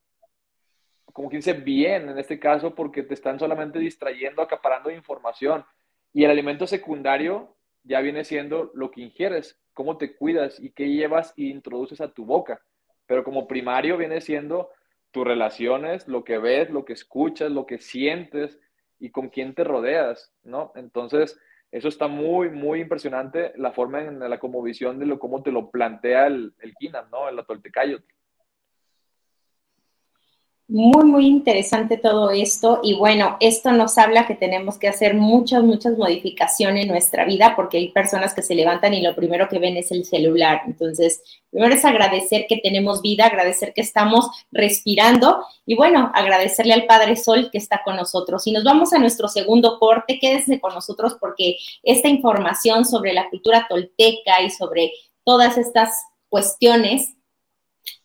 [1.12, 5.64] como quien dice, bien en este caso, porque te están solamente distrayendo, acaparando información.
[6.12, 10.88] Y el alimento secundario ya viene siendo lo que ingieres, cómo te cuidas y qué
[10.88, 12.60] llevas e introduces a tu boca
[13.08, 14.70] pero como primario viene siendo
[15.10, 18.60] tus relaciones, lo que ves, lo que escuchas, lo que sientes
[19.00, 20.72] y con quién te rodeas, ¿no?
[20.76, 25.42] Entonces, eso está muy, muy impresionante, la forma en la como visión de lo, cómo
[25.42, 26.74] te lo plantea el, el
[27.10, 27.28] ¿no?
[27.28, 28.00] El Atoltecayo.
[30.70, 35.62] Muy, muy interesante todo esto y bueno, esto nos habla que tenemos que hacer muchas,
[35.62, 39.58] muchas modificaciones en nuestra vida porque hay personas que se levantan y lo primero que
[39.58, 40.60] ven es el celular.
[40.66, 46.84] Entonces, primero es agradecer que tenemos vida, agradecer que estamos respirando y bueno, agradecerle al
[46.84, 48.46] Padre Sol que está con nosotros.
[48.46, 53.30] Y nos vamos a nuestro segundo corte, quédese con nosotros porque esta información sobre la
[53.30, 54.92] cultura tolteca y sobre
[55.24, 55.94] todas estas
[56.28, 57.14] cuestiones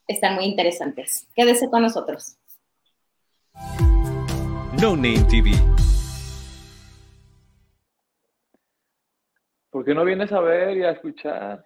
[0.07, 1.27] están muy interesantes.
[1.35, 2.37] Quédese con nosotros.
[4.81, 5.51] No Name TV.
[9.69, 11.65] ¿Por qué no vienes a ver y a escuchar?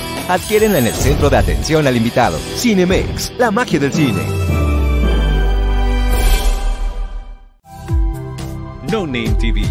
[0.27, 2.37] Adquiérenla en el centro de atención al invitado.
[2.55, 4.21] Cinemex, la magia del cine.
[8.91, 9.63] No Name TV.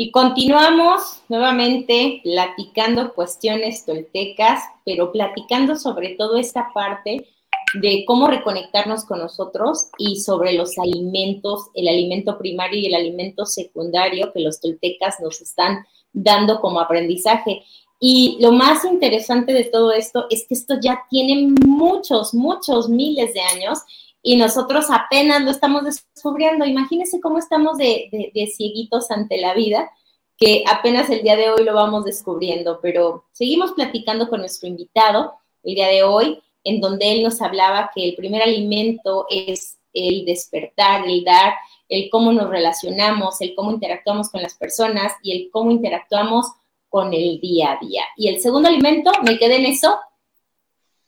[0.00, 7.26] Y continuamos nuevamente platicando cuestiones toltecas, pero platicando sobre todo esta parte
[7.74, 13.44] de cómo reconectarnos con nosotros y sobre los alimentos, el alimento primario y el alimento
[13.46, 17.62] secundario que los toltecas nos están dando como aprendizaje.
[18.00, 23.34] Y lo más interesante de todo esto es que esto ya tiene muchos, muchos miles
[23.34, 23.80] de años
[24.22, 26.64] y nosotros apenas lo estamos descubriendo.
[26.64, 29.90] Imagínense cómo estamos de, de, de cieguitos ante la vida,
[30.36, 35.34] que apenas el día de hoy lo vamos descubriendo, pero seguimos platicando con nuestro invitado
[35.64, 40.24] el día de hoy en donde él nos hablaba que el primer alimento es el
[40.24, 41.54] despertar, el dar,
[41.88, 46.46] el cómo nos relacionamos, el cómo interactuamos con las personas y el cómo interactuamos
[46.88, 48.02] con el día a día.
[48.16, 49.98] Y el segundo alimento, me quedé en eso,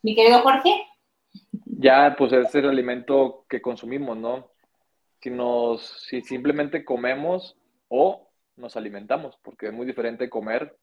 [0.03, 0.87] mi querido Jorge.
[1.65, 4.49] Ya, pues es el alimento que consumimos, ¿no?
[5.23, 7.57] Si, nos, si simplemente comemos
[7.89, 10.77] o nos alimentamos, porque es muy diferente comer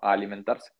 [0.00, 0.72] a alimentarse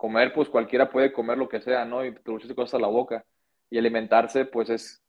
[0.00, 2.02] comer, pues cualquiera puede comer lo que sea, ¿no?
[2.02, 3.22] Y introducirse cosas a la boca.
[3.68, 5.02] Y alimentarse, pues es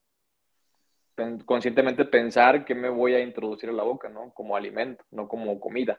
[1.45, 4.34] conscientemente pensar qué me voy a introducir a la boca, ¿no?
[4.34, 5.97] Como alimento, no como comida.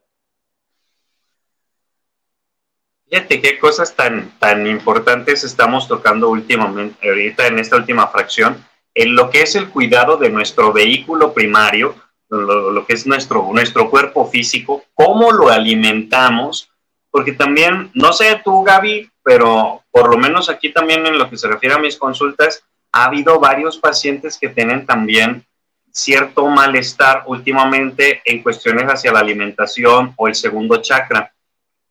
[3.08, 8.62] Fíjate qué cosas tan, tan importantes estamos tocando últimamente, ahorita en esta última fracción,
[8.94, 11.94] en lo que es el cuidado de nuestro vehículo primario,
[12.28, 16.71] lo, lo que es nuestro, nuestro cuerpo físico, cómo lo alimentamos,
[17.12, 21.36] porque también, no sé tú, Gaby, pero por lo menos aquí también en lo que
[21.36, 25.46] se refiere a mis consultas, ha habido varios pacientes que tienen también
[25.92, 31.32] cierto malestar últimamente en cuestiones hacia la alimentación o el segundo chakra.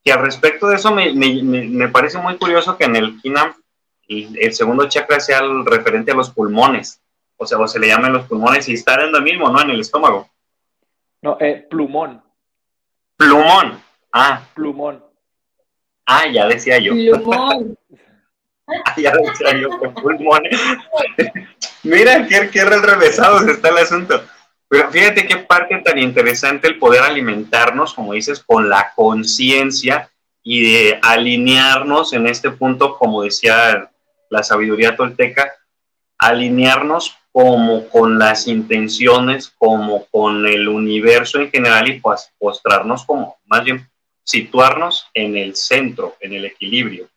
[0.03, 3.53] Y al respecto de eso me, me, me parece muy curioso que en el KINAM
[4.19, 7.01] el, segundo chakra sea el referente a los pulmones,
[7.37, 9.61] o sea, o se le llaman los pulmones y estar en lo mismo, ¿no?
[9.61, 10.29] En el estómago.
[11.21, 12.21] No, eh, plumón.
[13.15, 13.81] Plumón.
[14.11, 14.41] Ah.
[14.53, 15.10] Plumón.
[16.11, 16.91] Ah, ya decía yo.
[16.91, 17.77] Plumón.
[18.67, 20.43] ah, ya decía yo que pulmón.
[21.83, 24.21] Mira qué, qué revesados está el asunto.
[24.67, 30.09] Pero fíjate qué parte tan interesante el poder alimentarnos, como dices, con la conciencia
[30.43, 33.89] y de alinearnos en este punto, como decía
[34.29, 35.51] la sabiduría tolteca,
[36.17, 43.37] alinearnos como con las intenciones, como con el universo en general y pues postrarnos como,
[43.45, 43.89] más bien
[44.23, 47.09] situarnos en el centro, en el equilibrio.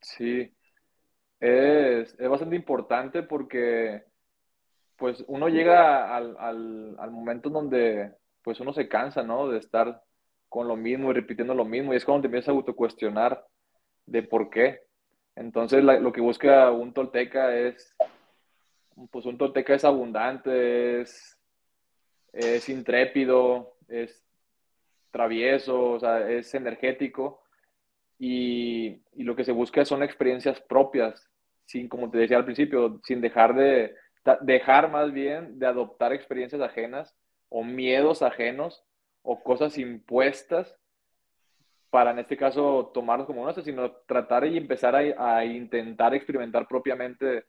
[0.00, 0.52] Sí,
[1.40, 4.04] es, es bastante importante porque
[4.96, 8.12] pues uno llega al, al, al, momento donde
[8.42, 9.48] pues uno se cansa, ¿no?
[9.48, 10.02] De estar
[10.48, 13.44] con lo mismo y repitiendo lo mismo y es cuando te empiezas a autocuestionar
[14.06, 14.80] de por qué.
[15.34, 17.94] Entonces lo que busca un tolteca es,
[19.10, 21.38] pues un tolteca es abundante, es,
[22.32, 24.25] es intrépido, es
[25.16, 27.42] travieso, o sea, es energético.
[28.18, 31.28] Y, y, lo que se busca son experiencias propias,
[31.66, 33.94] sin, como te decía al principio, sin dejar de,
[34.42, 37.14] dejar más bien de adoptar experiencias ajenas
[37.48, 38.84] o miedos ajenos
[39.22, 40.76] o cosas impuestas
[41.90, 47.44] para en este caso tomarlos como nuestras, sino tratar y empezar a, intentar experimentar propiamente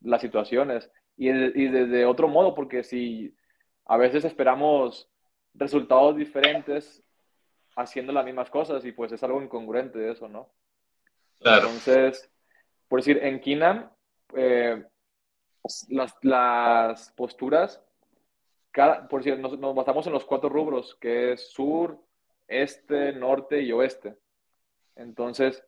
[0.00, 0.90] las situaciones.
[1.16, 3.34] Y, y, desde otro modo, porque si
[3.84, 5.10] a veces esperamos
[5.54, 7.02] resultados diferentes
[7.76, 10.50] haciendo las mismas cosas y pues es algo incongruente eso, ¿no?
[11.40, 11.66] Claro.
[11.66, 12.30] Entonces,
[12.88, 13.90] por decir, en Kinam,
[14.34, 14.84] eh,
[15.88, 17.82] las, las, posturas,
[18.70, 21.98] cada, por decir, nos, nos basamos en los cuatro rubros, que es sur,
[22.48, 24.16] este, norte y oeste.
[24.96, 25.64] Entonces,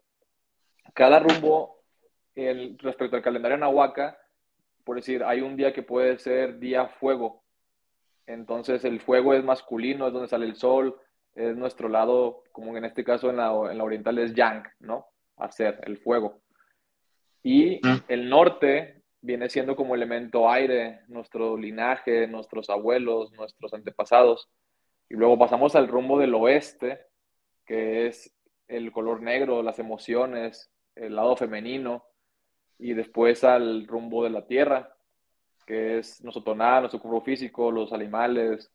[0.94, 1.82] cada rumbo
[2.34, 4.18] el, respecto al calendario Nahuaca,
[4.84, 7.42] por decir, hay un día que puede ser día fuego.
[8.26, 10.98] Entonces, el fuego es masculino, es donde sale el sol,
[11.34, 15.06] es nuestro lado, como en este caso en la, en la oriental es yang, ¿no?
[15.36, 16.42] Hacer el fuego.
[17.42, 24.48] Y el norte viene siendo como elemento aire, nuestro linaje, nuestros abuelos, nuestros antepasados.
[25.08, 27.00] Y luego pasamos al rumbo del oeste,
[27.64, 28.34] que es
[28.68, 32.04] el color negro, las emociones, el lado femenino,
[32.78, 34.94] y después al rumbo de la tierra,
[35.66, 38.72] que es nuestro tonal, nuestro cuerpo físico, los animales,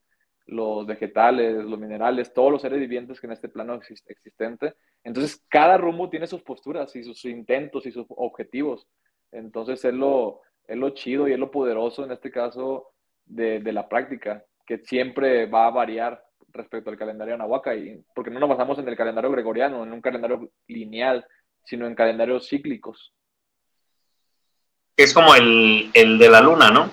[0.48, 4.74] los vegetales, los minerales, todos los seres vivientes que en este plano existe existente.
[5.04, 8.88] Entonces, cada rumbo tiene sus posturas y sus intentos y sus objetivos.
[9.32, 12.92] Entonces, es lo, es lo chido y es lo poderoso en este caso
[13.26, 16.24] de, de la práctica, que siempre va a variar
[16.54, 20.02] respecto al calendario anahuaca, y, porque no nos basamos en el calendario gregoriano, en un
[20.02, 21.26] calendario lineal,
[21.64, 23.14] sino en calendarios cíclicos.
[24.96, 26.92] Es como el, de la luna, ¿no?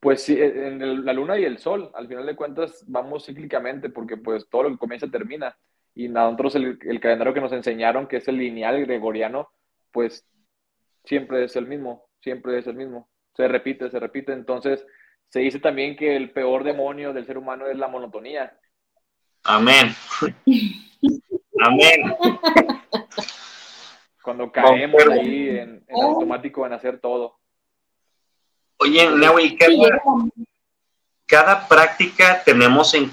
[0.00, 4.16] Pues sí, en la luna y el sol, al final de cuentas vamos cíclicamente porque
[4.16, 5.56] pues todo lo que comienza termina.
[5.94, 9.50] Y nosotros el, el calendario que nos enseñaron, que es el lineal gregoriano,
[9.92, 10.26] pues
[11.04, 13.08] siempre es el mismo, siempre es el mismo.
[13.34, 14.32] Se repite, se repite.
[14.32, 14.86] Entonces,
[15.28, 18.56] se dice también que el peor demonio del ser humano es la monotonía.
[19.44, 19.94] Amén.
[21.60, 22.16] Amén.
[24.22, 27.39] Cuando caemos ahí en, automático en hacer todo.
[28.80, 30.00] Oye, Naui, cada,
[31.26, 33.10] cada práctica tenemos en,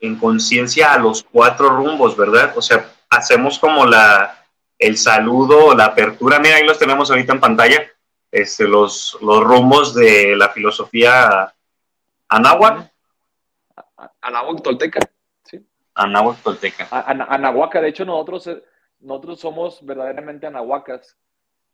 [0.00, 2.52] en conciencia a los cuatro rumbos, ¿verdad?
[2.56, 4.46] O sea, hacemos como la,
[4.78, 6.38] el saludo, la apertura.
[6.38, 7.90] Mira, ahí los tenemos ahorita en pantalla.
[8.30, 11.54] Este, los, los rumbos de la filosofía
[12.28, 12.92] Anáhuac.
[14.20, 15.00] Anáhuac Tolteca,
[15.44, 15.64] sí.
[15.94, 16.88] Anáhuac Tolteca.
[16.90, 18.62] Anahuaca, de hecho nosotros, eh,
[19.00, 21.16] nosotros somos verdaderamente anahuacas,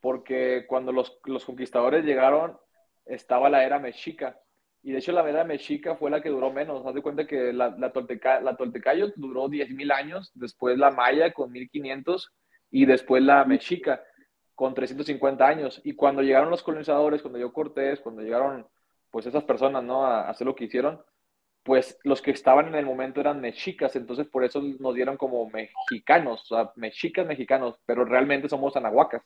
[0.01, 2.57] porque cuando los, conquistadores llegaron
[3.05, 4.39] estaba la era mexica,
[4.83, 6.85] y de hecho la era mexica fue la que duró menos.
[6.85, 11.33] Haz de cuenta que la, la, Tolteca, la Toltecayo duró 10.000 años, después la Maya
[11.33, 12.33] con 1.500
[12.71, 14.03] y después la mexica
[14.57, 15.81] con 350 años.
[15.85, 18.67] Y cuando llegaron los colonizadores, cuando llegó Cortés, cuando llegaron
[19.11, 20.05] pues esas personas, ¿no?
[20.05, 21.01] A, hacer lo que hicieron,
[21.63, 25.49] pues los que estaban en el momento eran mexicas, entonces por eso nos dieron como
[25.51, 29.23] mexicanos, o sea, mexicas mexicanos, pero realmente somos anahuacas.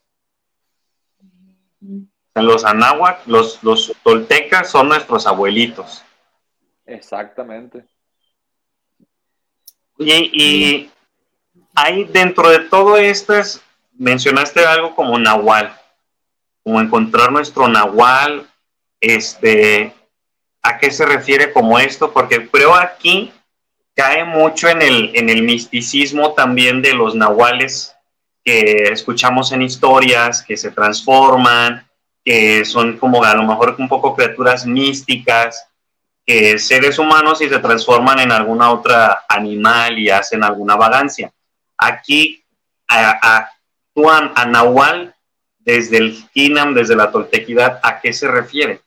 [2.43, 6.05] Los anáhuac, los, los toltecas son nuestros abuelitos.
[6.85, 7.85] Exactamente.
[9.99, 10.91] Y, y
[11.75, 13.35] ahí dentro de todo esto
[13.95, 15.75] mencionaste algo como nahual,
[16.63, 18.47] como encontrar nuestro nahual,
[19.01, 19.95] este,
[20.63, 22.13] ¿a qué se refiere como esto?
[22.13, 23.33] Porque creo aquí
[23.95, 27.95] cae mucho en el, en el misticismo también de los nahuales
[28.45, 31.86] que escuchamos en historias, que se transforman,
[32.27, 35.69] que son como a lo mejor un poco criaturas místicas,
[36.27, 41.33] que seres humanos y se transforman en alguna otra animal y hacen alguna vagancia.
[41.79, 42.43] Aquí
[42.89, 45.15] actúan a Nahual
[45.61, 48.83] desde el Kinam, desde la toltequidad, ¿a qué se refiere?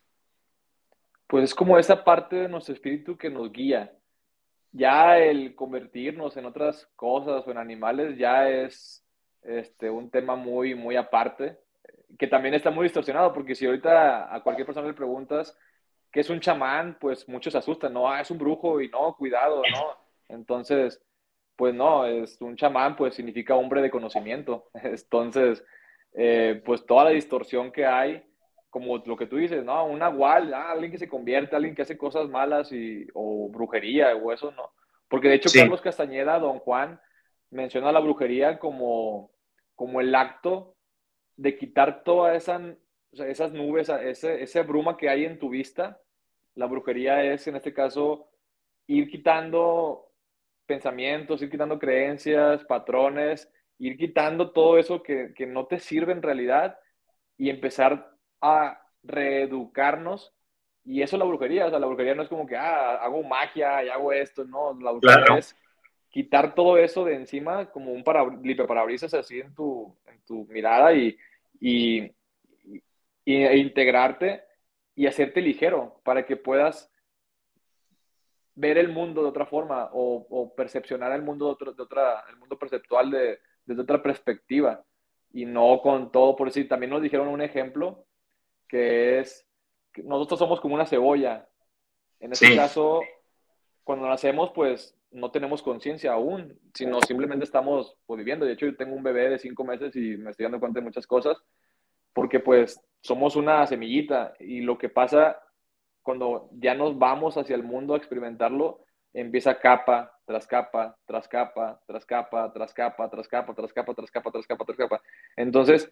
[1.30, 3.94] pues es como esa parte de nuestro espíritu que nos guía.
[4.72, 9.06] Ya el convertirnos en otras cosas o en animales ya es
[9.44, 11.60] este, un tema muy, muy aparte,
[12.20, 15.58] que también está muy distorsionado, porque si ahorita a cualquier persona le preguntas
[16.12, 19.16] qué es un chamán, pues muchos se asustan, no, ah, es un brujo y no,
[19.16, 19.98] cuidado, no.
[20.28, 21.02] Entonces,
[21.56, 24.70] pues no, es un chamán, pues significa hombre de conocimiento.
[24.74, 25.64] Entonces,
[26.14, 28.22] eh, pues toda la distorsión que hay
[28.70, 29.86] como lo que tú dices, ¿no?
[29.86, 34.14] Un nahual, ah, alguien que se convierte, alguien que hace cosas malas y, o brujería
[34.16, 34.74] o eso, ¿no?
[35.08, 37.00] Porque de hecho Carlos Castañeda, don Juan,
[37.50, 39.32] menciona la brujería como,
[39.74, 40.76] como el acto
[41.40, 42.60] de quitar toda esa,
[43.14, 46.02] esas nubes, ese, esa bruma que hay en tu vista.
[46.54, 48.30] La brujería es, en este caso,
[48.88, 50.12] ir quitando
[50.66, 56.22] pensamientos, ir quitando creencias, patrones, ir quitando todo eso que, que no te sirve en
[56.22, 56.78] realidad
[57.38, 58.12] y empezar
[58.42, 60.36] a reeducarnos
[60.84, 63.24] Y eso es la brujería, o sea, la brujería no es como que, ah, hago
[63.24, 65.56] magia y hago esto, no, la brujería es
[66.10, 68.26] quitar todo eso de encima como un para,
[68.68, 71.18] parabrisas así en tu, en tu mirada y,
[71.60, 72.12] y,
[73.26, 74.44] e integrarte
[74.96, 76.92] y hacerte ligero para que puedas
[78.56, 82.38] ver el mundo de otra forma o, o percepcionar el mundo de, de, otra, el
[82.38, 84.84] mundo perceptual de, desde otra perspectiva
[85.32, 88.06] y no con todo, por decir, también nos dijeron un ejemplo
[88.68, 89.48] que es,
[89.94, 91.48] que nosotros somos como una cebolla.
[92.20, 93.02] En este caso,
[93.84, 98.46] cuando nacemos, pues no tenemos conciencia aún, sino simplemente estamos pues, viviendo.
[98.46, 100.86] De hecho, yo tengo un bebé de cinco meses y me estoy dando cuenta de
[100.86, 101.38] muchas cosas,
[102.14, 105.42] porque pues somos una semillita y lo que pasa
[106.02, 111.82] cuando ya nos vamos hacia el mundo a experimentarlo, empieza capa tras capa, tras capa,
[111.88, 115.02] tras capa, tras capa, tras capa, tras capa, tras capa, tras capa, tras capa.
[115.36, 115.90] Entonces,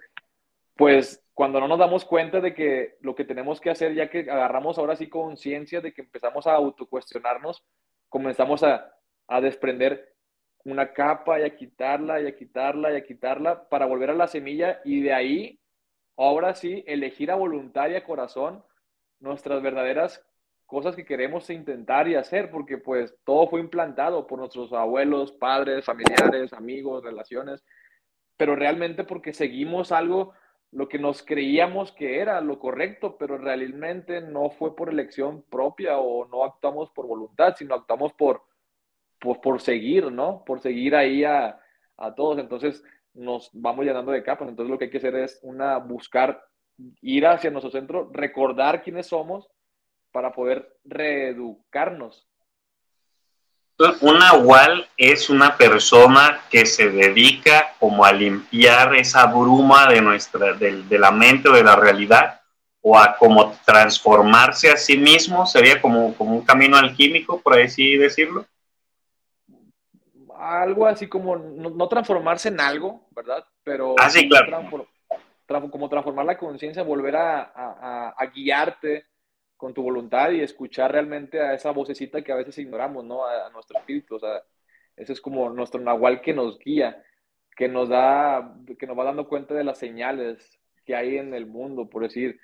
[0.75, 4.19] pues cuando no nos damos cuenta de que lo que tenemos que hacer, ya que
[4.19, 7.63] agarramos ahora sí conciencia de que empezamos a autocuestionarnos,
[8.09, 8.96] comenzamos a,
[9.27, 10.13] a desprender
[10.63, 14.27] una capa y a quitarla y a quitarla y a quitarla para volver a la
[14.27, 15.59] semilla y de ahí,
[16.17, 18.63] ahora sí, elegir a voluntad y a corazón
[19.19, 20.23] nuestras verdaderas
[20.65, 25.85] cosas que queremos intentar y hacer, porque pues todo fue implantado por nuestros abuelos, padres,
[25.85, 27.63] familiares, amigos, relaciones,
[28.35, 30.33] pero realmente porque seguimos algo,
[30.71, 35.97] lo que nos creíamos que era lo correcto, pero realmente no fue por elección propia
[35.99, 38.43] o no actuamos por voluntad, sino actuamos por,
[39.19, 40.43] por, por seguir, ¿no?
[40.45, 41.59] Por seguir ahí a,
[41.97, 42.39] a todos.
[42.39, 44.49] Entonces nos vamos llenando de capas.
[44.49, 46.43] Entonces lo que hay que hacer es una, buscar
[47.01, 49.49] ir hacia nuestro centro, recordar quiénes somos
[50.11, 52.27] para poder reeducarnos.
[54.01, 60.53] Un nahual es una persona que se dedica como a limpiar esa bruma de nuestra,
[60.53, 62.41] de, de la mente o de la realidad,
[62.81, 67.97] o a como transformarse a sí mismo, sería como, como un camino alquímico, por así
[67.97, 68.47] decirlo.
[70.47, 73.45] Algo así como, no, transformarse en algo, ¿verdad?
[73.63, 74.09] Pero ah,
[75.45, 75.71] claro.
[75.71, 79.05] como transformar la conciencia, volver a, a, a guiarte
[79.57, 83.25] con tu voluntad y escuchar realmente a esa vocecita que a veces ignoramos, ¿no?
[83.25, 84.43] A, nuestro espíritu, o sea,
[84.95, 87.03] ese es como nuestro nahual que nos guía,
[87.55, 91.47] que nos da, que nos va dando cuenta de las señales que hay en el
[91.47, 92.39] mundo, por decir,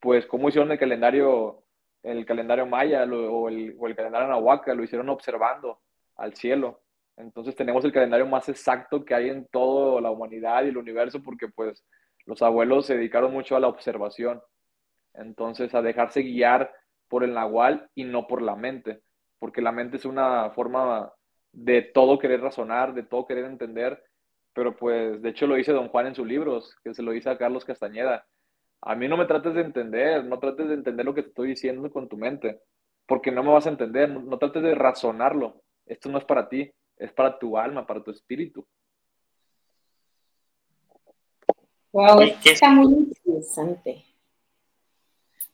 [0.00, 1.62] pues cómo hicieron el calendario,
[2.02, 5.80] el calendario maya o, el, o el calendario nahuaca, lo hicieron observando
[6.16, 6.80] al cielo.
[7.18, 11.22] Entonces tenemos el calendario más exacto que hay en toda la humanidad y el universo
[11.22, 11.84] porque pues
[12.26, 14.40] los abuelos se dedicaron mucho a la observación.
[15.14, 16.72] Entonces, a dejarse guiar
[17.08, 19.00] por el nahual y no por la mente,
[19.38, 21.12] porque la mente es una forma
[21.52, 24.02] de todo querer razonar, de todo querer entender,
[24.52, 27.30] pero pues de hecho lo dice Don Juan en sus libros, que se lo dice
[27.30, 28.26] a Carlos Castañeda.
[28.82, 31.48] A mí no me trates de entender, no trates de entender lo que te estoy
[31.48, 32.60] diciendo con tu mente,
[33.06, 35.62] porque no me vas a entender, no, trates de razonarlo.
[35.86, 38.66] Esto no es para ti, es para tu alma, para tu espíritu.
[41.92, 44.04] Wow, está muy interesante.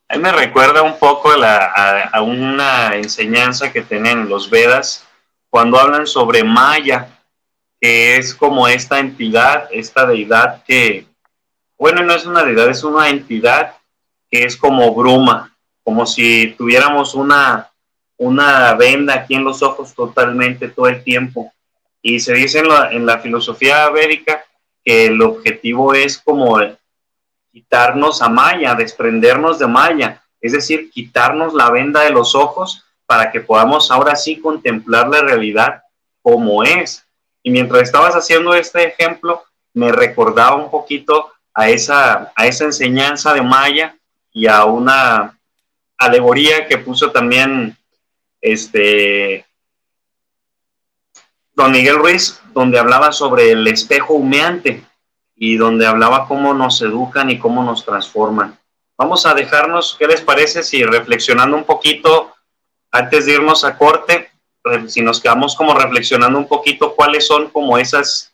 [0.09, 5.07] A mí me recuerda un poco a, una enseñanza que tienen los Vedas
[5.49, 7.09] cuando hablan sobre Maya,
[7.81, 11.07] que es como esta entidad, esta deidad que,
[11.79, 13.77] bueno, no es una deidad, es una entidad
[14.31, 17.71] que es como bruma, como si tuviéramos una,
[18.17, 21.53] una venda aquí en los ojos totalmente todo el tiempo.
[22.03, 24.45] Y se dice en la, filosofía védica
[24.85, 26.59] que el objetivo es como
[27.51, 33.31] quitarnos a Maya, desprendernos de Maya, es decir, quitarnos la venda de los ojos para
[33.31, 35.83] que podamos ahora sí contemplar la realidad
[36.21, 37.07] como es.
[37.43, 39.43] Y mientras estabas haciendo este ejemplo,
[39.73, 43.97] me recordaba un poquito a esa, a esa enseñanza de Maya
[44.33, 45.39] y a una
[45.97, 47.77] alegoría que puso también
[48.45, 49.47] este
[51.55, 54.85] don Miguel Ruiz, donde hablaba sobre el espejo humeante
[55.35, 58.59] y donde hablaba cómo nos educan y cómo nos transforman.
[58.99, 62.35] Vamos a dejarnos, ¿qué les parece si reflexionando un poquito,
[62.91, 64.31] antes de irnos a corte,
[64.89, 68.33] si nos quedamos como reflexionando un poquito cuáles son como esas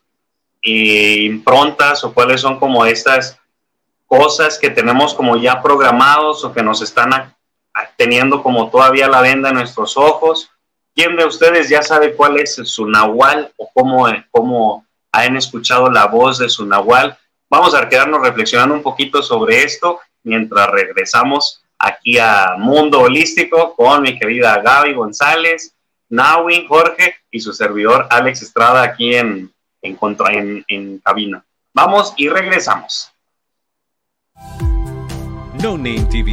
[0.63, 3.39] eh, improntas o cuáles son como estas
[4.07, 7.33] cosas que tenemos como ya programados o que nos están
[7.97, 10.51] teniendo como todavía la venda en nuestros ojos.
[10.95, 16.07] ¿Quién de ustedes ya sabe cuál es su nahual o cómo, cómo han escuchado la
[16.07, 17.17] voz de su Nahual.
[17.49, 24.03] Vamos a quedarnos reflexionando un poquito sobre esto mientras regresamos aquí a Mundo Holístico con
[24.03, 25.75] mi querida Gaby González,
[26.09, 29.53] Nawi, Jorge y su servidor Alex Estrada aquí en,
[29.83, 31.45] en, contra, en, en cabina.
[31.73, 33.11] Vamos y regresamos.
[35.63, 36.33] No Name TV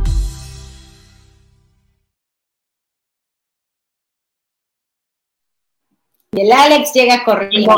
[6.33, 7.75] Y el Alex llega corriendo.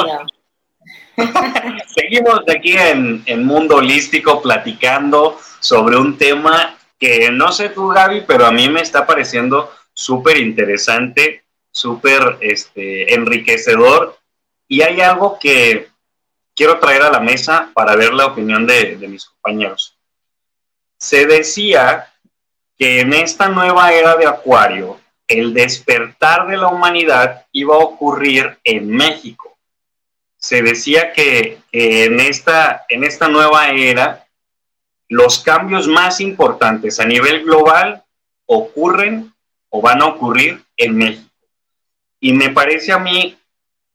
[1.88, 8.46] Seguimos aquí en, Mundo Holístico platicando sobre un tema que no sé tú, Gaby, pero
[8.46, 14.20] a mí me está pareciendo súper interesante, súper este, enriquecedor.
[14.68, 15.90] Y hay algo que
[16.56, 19.98] quiero traer a la mesa para ver la opinión de, de mis compañeros.
[20.98, 22.14] Se decía
[22.78, 28.58] que en esta nueva era de Acuario, el despertar de la humanidad iba a ocurrir
[28.64, 29.58] en México.
[30.38, 34.28] Se decía que, en, esta, en esta nueva era,
[35.08, 38.04] los cambios más importantes a nivel global
[38.46, 39.34] ocurren
[39.70, 41.30] o van a ocurrir en México.
[42.20, 43.38] Y me parece a mí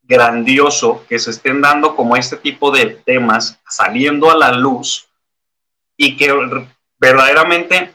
[0.02, 5.06] grandioso que se estén dando como este tipo de temas saliendo a la luz
[5.96, 6.32] y que
[6.98, 7.94] verdaderamente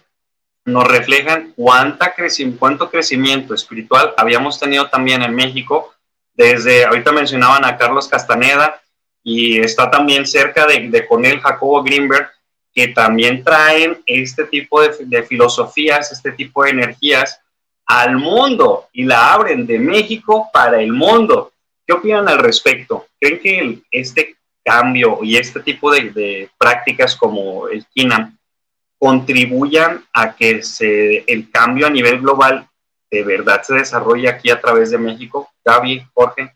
[0.66, 5.94] nos reflejan cuánta creci cuánto crecimiento espiritual habíamos tenido también en México.
[6.34, 8.82] Desde, ahorita mencionaban a Carlos Castaneda
[9.24, 12.30] y está también cerca de, de con él Jacobo Greenberg,
[12.74, 17.40] que también traen este tipo de, filosofías, este tipo de energías
[17.86, 21.52] al mundo y la abren de México para el mundo.
[21.86, 23.06] ¿Qué opinan al respecto?
[23.20, 28.38] ¿Creen que este cambio y este tipo de, de prácticas como el KINAM
[29.04, 32.70] contribuyan a que se, el cambio a nivel global
[33.12, 35.52] de verdad se desarrolle aquí a través de México?
[35.66, 36.56] Gaby, Jorge.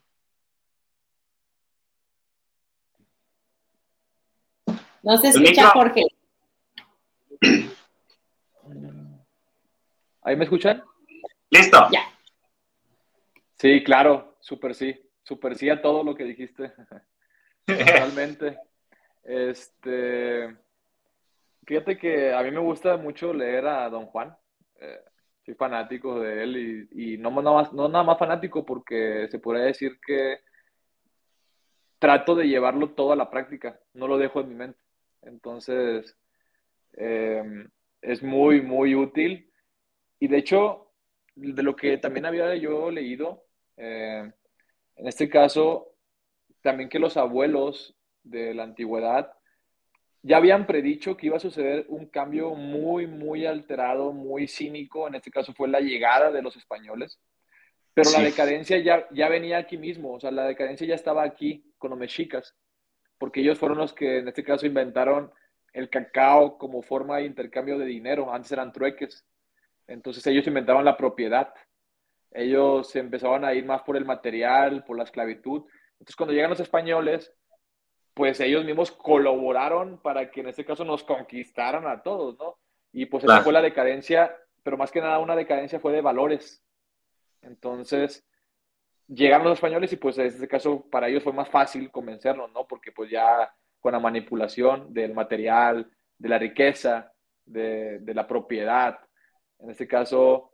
[5.03, 6.05] No se escucha, Jorge.
[10.21, 10.81] ¿Ahí me escuchan?
[11.49, 11.89] Listo.
[11.91, 12.09] Ya.
[13.55, 16.71] Sí, claro, súper sí, súper sí a todo lo que dijiste.
[17.65, 18.57] Totalmente.
[19.25, 20.55] Este,
[21.68, 24.36] fíjate que a mí me gusta mucho leer a Don Juan.
[24.80, 25.01] Eh,
[25.45, 29.65] soy fanático de él y, y no, nada más, nada más fanático porque se podría
[29.65, 30.39] decir que
[31.99, 34.80] trato de llevarlo todo a la práctica, no lo dejo en mi mente.
[35.22, 36.18] Entonces,
[36.93, 37.43] eh,
[38.01, 39.51] es muy, muy útil.
[40.20, 40.91] Y de hecho,
[41.36, 43.43] de lo que también había yo leído,
[43.78, 44.32] eh,
[44.95, 45.93] en este caso,
[46.61, 49.36] también que los abuelos de la antigüedad
[50.28, 55.07] ya habían predicho que iba a suceder un cambio muy, muy alterado, muy cínico.
[55.07, 57.17] En este caso fue la llegada de los españoles.
[57.93, 61.73] Pero la decadencia ya, ya venía aquí mismo, o sea, la decadencia ya estaba aquí
[61.80, 62.53] con los mexicas,
[63.17, 65.32] porque ellos fueron los que en este caso inventaron
[65.73, 68.32] el cacao como forma de intercambio de dinero.
[68.32, 69.25] Antes eran trueques.
[69.88, 71.53] Entonces ellos inventaron la propiedad.
[72.32, 75.63] Ellos empezaban a ir más por el material, por la esclavitud.
[75.93, 77.34] Entonces cuando llegan los españoles,
[78.18, 82.57] pues ellos mismos colaboraron para que en este caso nos conquistaran a todos, ¿no?
[82.91, 86.65] Y pues esa fue la decadencia, pero más que nada una decadencia fue de valores.
[87.43, 88.28] Entonces,
[89.07, 92.65] llegaron los españoles y pues en este caso para ellos fue más fácil convencerlos, ¿no?
[92.65, 95.88] Porque pues ya con la manipulación del material,
[96.18, 97.13] de la riqueza,
[97.45, 98.97] de, de la propiedad,
[99.59, 100.53] en este caso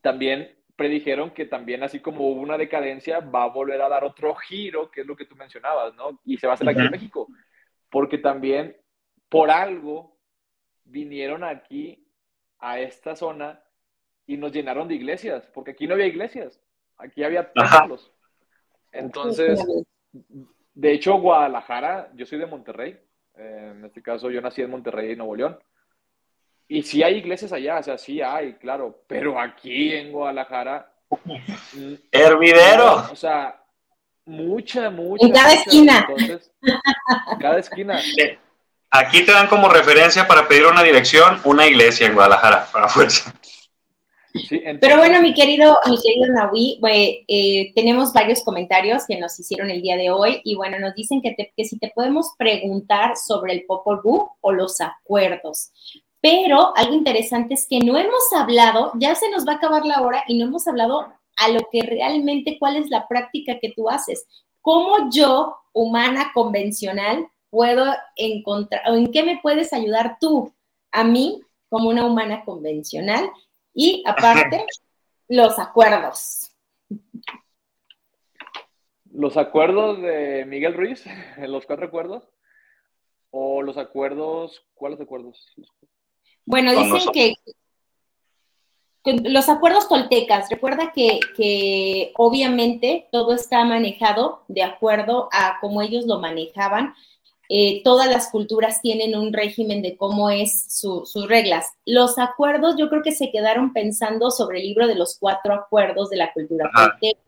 [0.00, 4.34] también predijeron que también así como hubo una decadencia, va a volver a dar otro
[4.34, 6.18] giro, que es lo que tú mencionabas, ¿no?
[6.24, 7.28] Y se va a hacer aquí en México,
[7.90, 8.74] porque también
[9.28, 10.16] por algo
[10.84, 12.08] vinieron aquí
[12.60, 13.62] a esta zona
[14.26, 16.58] y nos llenaron de iglesias, porque aquí no había iglesias,
[16.96, 18.10] aquí había templos.
[18.90, 19.62] Entonces,
[20.72, 22.98] de hecho, Guadalajara, yo soy de Monterrey,
[23.36, 25.58] eh, en este caso yo nací en Monterrey, Nuevo León,
[26.70, 30.88] y sí hay iglesias allá, o sea, sí hay, claro, pero aquí en Guadalajara...
[31.74, 33.08] Mm, ¡Hervidero!
[33.10, 33.60] O sea,
[34.24, 35.26] mucha, mucha...
[35.26, 36.06] En cada esquina.
[36.08, 38.00] Entonces, en cada esquina.
[38.88, 43.34] Aquí te dan como referencia para pedir una dirección una iglesia en Guadalajara, para fuerza.
[44.80, 46.80] Pero bueno, mi querido, mi querido Nahui,
[47.26, 51.20] eh, tenemos varios comentarios que nos hicieron el día de hoy y bueno, nos dicen
[51.20, 55.72] que, que si te podemos preguntar sobre el Popol Vuh o los acuerdos.
[56.20, 60.02] Pero algo interesante es que no hemos hablado, ya se nos va a acabar la
[60.02, 61.06] hora y no hemos hablado
[61.36, 64.26] a lo que realmente, cuál es la práctica que tú haces.
[64.60, 70.54] ¿Cómo yo, humana convencional, puedo encontrar, o en qué me puedes ayudar tú
[70.92, 71.40] a mí
[71.70, 73.30] como una humana convencional?
[73.72, 74.66] Y aparte,
[75.28, 76.52] los acuerdos.
[79.12, 81.04] Los acuerdos de Miguel Ruiz,
[81.38, 82.28] los cuatro acuerdos,
[83.30, 85.54] o los acuerdos, ¿cuáles acuerdos?
[86.50, 87.34] Bueno, dicen que,
[89.22, 96.18] los acuerdos toltecas, recuerda que, obviamente todo está manejado de acuerdo a cómo ellos lo
[96.18, 96.94] manejaban.
[97.48, 101.66] Eh, todas las culturas tienen un régimen de cómo es sus reglas.
[101.86, 106.10] Los acuerdos yo creo que se quedaron pensando sobre el libro de los cuatro acuerdos
[106.10, 107.20] de la cultura tolteca.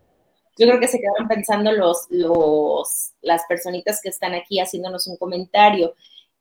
[0.59, 5.17] Yo creo que se quedaron pensando los, los, las personitas que están aquí haciéndonos un
[5.17, 5.95] comentario.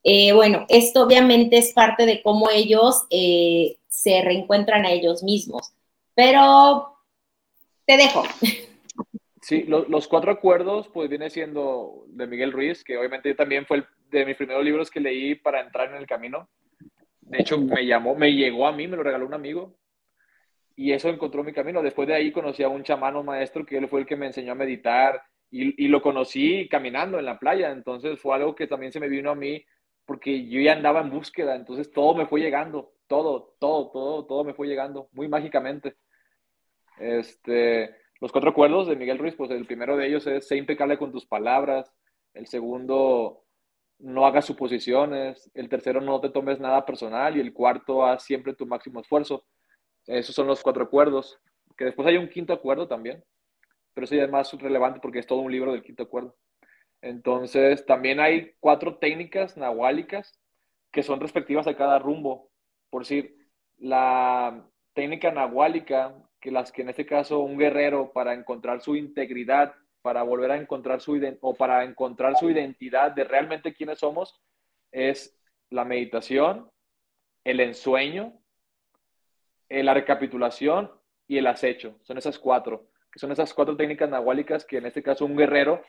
[0.03, 5.73] Eh, bueno, esto obviamente es parte de cómo ellos eh, se reencuentran a ellos mismos,
[6.15, 6.97] pero
[7.85, 8.23] te dejo.
[9.41, 14.25] Sí, los cuatro acuerdos, pues viene siendo de Miguel Ruiz, que obviamente también fue de
[14.25, 16.49] mis primeros libros que leí para entrar en el camino.
[17.21, 19.75] De hecho, me llamó, me llegó a mí, me lo regaló un amigo,
[20.75, 21.81] y eso encontró mi camino.
[21.81, 24.53] Después de ahí conocí a un chamano maestro que él fue el que me enseñó
[24.53, 28.91] a meditar, y, y lo conocí caminando en la playa, entonces fue algo que también
[28.91, 29.63] se me vino a mí
[30.05, 34.43] porque yo ya andaba en búsqueda, entonces todo me fue llegando, todo, todo, todo, todo
[34.43, 35.95] me fue llegando, muy mágicamente.
[36.97, 40.97] Este, los cuatro acuerdos de Miguel Ruiz, pues el primero de ellos es, sé impecable
[40.97, 41.91] con tus palabras,
[42.33, 43.45] el segundo,
[43.99, 48.53] no hagas suposiciones, el tercero, no te tomes nada personal y el cuarto, haz siempre
[48.53, 49.45] tu máximo esfuerzo.
[50.05, 51.39] Esos son los cuatro acuerdos,
[51.77, 53.23] que después hay un quinto acuerdo también,
[53.93, 56.35] pero eso es más relevante porque es todo un libro del quinto acuerdo.
[57.01, 60.39] Entonces, también hay cuatro técnicas nahuálicas
[60.91, 62.51] que son respectivas a cada rumbo.
[62.89, 63.35] Por decir,
[63.77, 69.73] la técnica nahuálica, que las que en este caso un guerrero para encontrar su integridad,
[70.01, 74.41] para volver a encontrar su o para encontrar su identidad de realmente quiénes somos,
[74.91, 75.37] es
[75.69, 76.69] la meditación,
[77.43, 78.33] el ensueño,
[79.69, 80.91] eh, la recapitulación
[81.27, 81.97] y el acecho.
[82.01, 85.81] Son esas cuatro, que son esas cuatro técnicas nahuálicas que en este caso un guerrero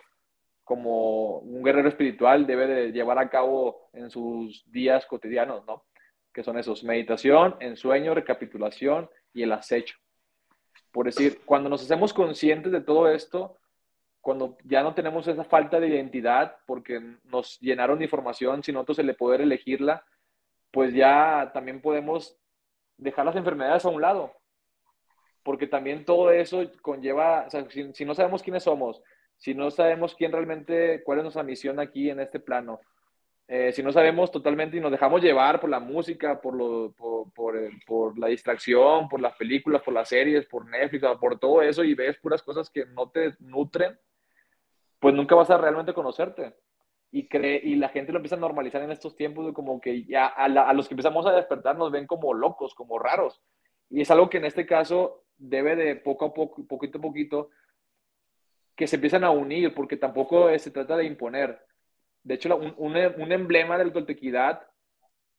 [0.64, 5.84] como un guerrero espiritual debe de llevar a cabo en sus días cotidianos, ¿no?
[6.32, 9.96] Que son esos, meditación, ensueño, recapitulación y el acecho.
[10.92, 13.58] Por decir, cuando nos hacemos conscientes de todo esto,
[14.20, 19.00] cuando ya no tenemos esa falta de identidad porque nos llenaron de información sin nosotros
[19.00, 20.04] el poder elegirla,
[20.70, 22.38] pues ya también podemos
[22.96, 24.32] dejar las enfermedades a un lado.
[25.42, 29.02] Porque también todo eso conlleva, o sea, si no sabemos quiénes somos,
[29.42, 32.78] si no sabemos quién realmente, cuál es nuestra misión aquí en este plano,
[33.48, 36.92] eh, si no sabemos totalmente y nos dejamos llevar por la música, por, lo,
[37.34, 41.60] por, eh, por, la distracción, por las películas, por las series, por Netflix, por todo
[41.60, 43.98] eso y ves puras cosas que no te nutren,
[45.00, 46.54] pues nunca vas a realmente conocerte.
[47.10, 50.26] Y, cree, y la gente lo empieza a normalizar en estos tiempos, como que ya
[50.28, 53.42] a, a los que empezamos a despertar nos ven como locos, como raros.
[53.90, 57.50] Y es algo que en este caso debe de poco a poco, poquito a poquito,
[58.76, 61.64] que se empiezan a unir, porque tampoco se trata de imponer.
[62.22, 64.68] De hecho, un, un, emblema de la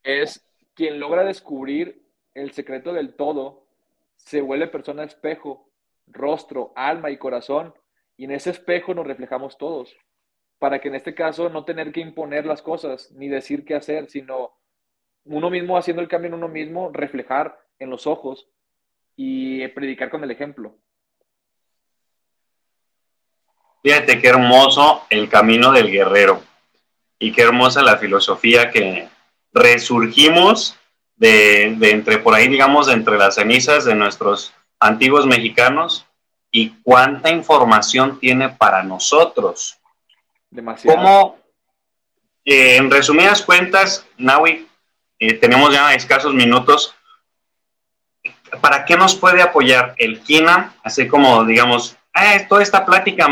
[0.04, 2.04] es quien logra descubrir
[2.34, 3.68] el secreto del todo,
[4.16, 5.70] se vuelve persona espejo,
[6.08, 7.74] rostro, alma y corazón,
[8.18, 9.96] y en ese espejo nos reflejamos todos,
[10.60, 14.10] para que en este caso no tener que imponer las cosas, ni decir qué hacer,
[14.10, 14.54] sino
[15.26, 18.50] uno mismo haciendo el cambio en uno mismo, reflejar en los ojos
[19.16, 20.78] y predicar con el ejemplo.
[23.84, 26.42] Fíjate qué hermoso el camino del guerrero
[27.20, 29.10] y qué hermosa la filosofía que
[29.52, 30.78] resurgimos
[31.18, 36.06] de, de entre por ahí, digamos, de entre las cenizas de nuestros antiguos mexicanos
[36.50, 39.78] y cuánta información tiene para nosotros.
[40.50, 40.98] Demasiado.
[40.98, 41.38] ¿Cómo,
[42.46, 44.68] eh, en resumidas cuentas, Nawi,
[45.20, 46.94] eh, tenemos ya escasos minutos,
[48.62, 50.74] ¿para qué nos puede apoyar el KINAM?
[50.84, 53.28] Así como, digamos, ah, toda esta plática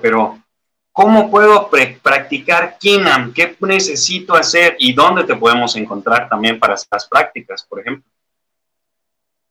[0.00, 0.38] pero
[0.92, 1.70] ¿cómo puedo
[2.02, 3.32] practicar KINAM?
[3.32, 4.76] ¿Qué necesito hacer?
[4.78, 8.10] ¿Y dónde te podemos encontrar también para estas prácticas, por ejemplo?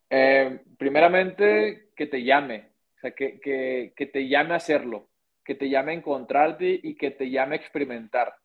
[0.09, 5.07] Eh, primeramente, que te llame, o sea, que, que, que te llame a hacerlo,
[5.43, 8.35] que te llame a encontrarte y que te llame a experimentar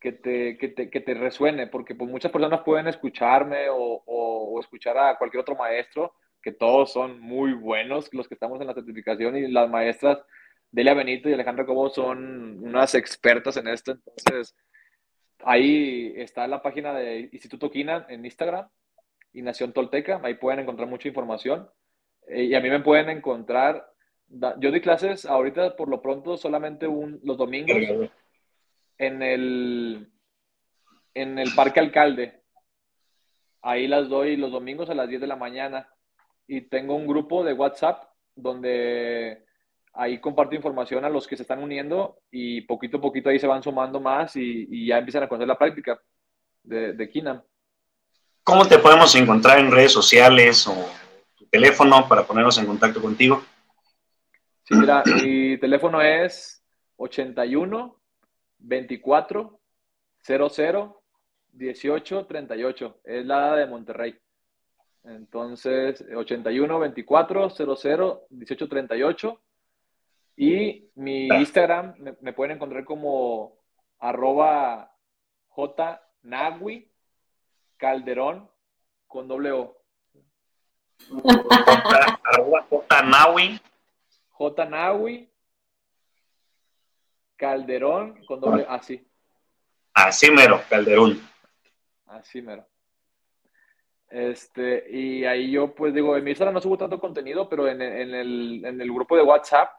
[0.00, 4.60] que te, que te, que te resuene, porque pues, muchas personas pueden escucharme o, o,
[4.60, 6.14] escuchar a cualquier otro maestro,
[6.46, 10.24] que todos son muy buenos, los que estamos en la certificación, y las maestras
[10.70, 14.54] Delia Benito y Alejandra Cobo son unas expertas en esto, entonces
[15.44, 18.68] ahí está la página de Instituto Quina en Instagram
[19.32, 21.68] y Nación Tolteca, ahí pueden encontrar mucha información,
[22.28, 23.84] eh, y a mí me pueden encontrar,
[24.28, 27.76] yo doy clases ahorita por lo pronto solamente un, los domingos,
[28.98, 30.12] en el,
[31.12, 32.40] en el Parque Alcalde.
[33.62, 35.90] Ahí las doy los domingos a las 10 de la mañana.
[36.46, 39.44] Y tengo un grupo de WhatsApp donde
[39.92, 43.46] ahí comparto información a los que se están uniendo y poquito a poquito ahí se
[43.46, 46.00] van sumando más y, ya empiezan a conocer la práctica
[46.62, 47.42] de, de Kinam.
[48.44, 50.74] ¿Cómo te podemos encontrar en redes sociales o
[51.36, 53.42] tu teléfono para ponernos en contacto contigo?
[54.62, 56.62] Sí, mira, mi teléfono es
[56.96, 58.00] 81
[58.58, 59.60] 24
[60.22, 61.02] 00
[61.52, 63.00] 18 38.
[63.04, 64.18] Es la de Monterrey.
[65.06, 69.40] Entonces, 81 24 00 18 38.
[70.36, 73.56] Y mi Instagram me, pueden encontrar como
[73.98, 74.92] arroba
[75.54, 76.90] jnawi
[77.78, 78.50] calderón
[79.06, 79.76] con doble O.
[82.24, 83.60] arroba jnawi.
[84.38, 85.30] jnawi
[87.36, 89.06] Calderón con doble así.
[89.92, 91.20] Así mero, Calderón.
[92.06, 92.66] Así mero.
[94.08, 97.82] Este, y ahí yo, pues digo, en mi Instagram no subo tanto contenido, pero en,
[97.82, 99.70] el, en el grupo de WhatsApp,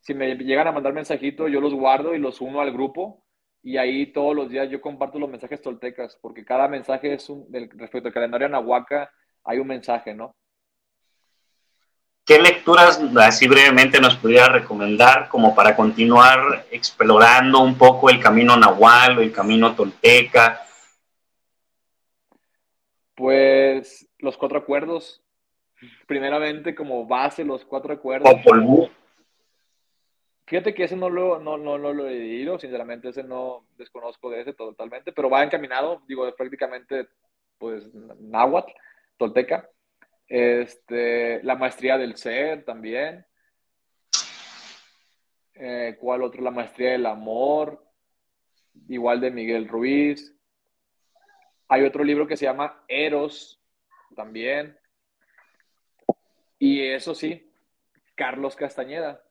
[0.00, 3.22] si me llegan a mandar mensajitos, yo los guardo y los uno al grupo.
[3.62, 7.48] Y ahí todos los días yo comparto los mensajes toltecas, porque cada mensaje es un,
[7.52, 9.10] respecto al calendario Anahuaca,
[9.42, 10.36] hay un mensaje, ¿no?
[12.24, 18.56] ¿Qué lecturas así brevemente nos pudiera recomendar como para continuar explorando un poco el camino
[18.56, 20.66] nahual o el camino tolteca?
[23.16, 25.22] Pues los cuatro acuerdos.
[26.06, 28.32] Primeramente como base los cuatro acuerdos.
[30.46, 34.30] Fíjate que ese no lo, no, no, no lo he leído, sinceramente ese no desconozco
[34.30, 37.08] de ese totalmente, pero va encaminado, digo, es prácticamente
[37.58, 38.70] pues náhuatl,
[39.16, 39.68] tolteca.
[40.28, 43.26] Este, la maestría del ser también.
[45.54, 46.42] Eh, ¿Cuál otro?
[46.42, 47.84] La maestría del amor,
[48.88, 50.35] igual de Miguel Ruiz.
[51.68, 53.60] Hay otro libro que se llama Eros,
[54.14, 54.78] también.
[56.58, 57.52] Y eso sí,
[58.14, 59.22] Carlos Castañeda.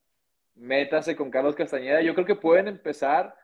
[0.56, 2.02] Métase con Carlos Castañeda.
[2.02, 3.36] Yo creo que pueden empezar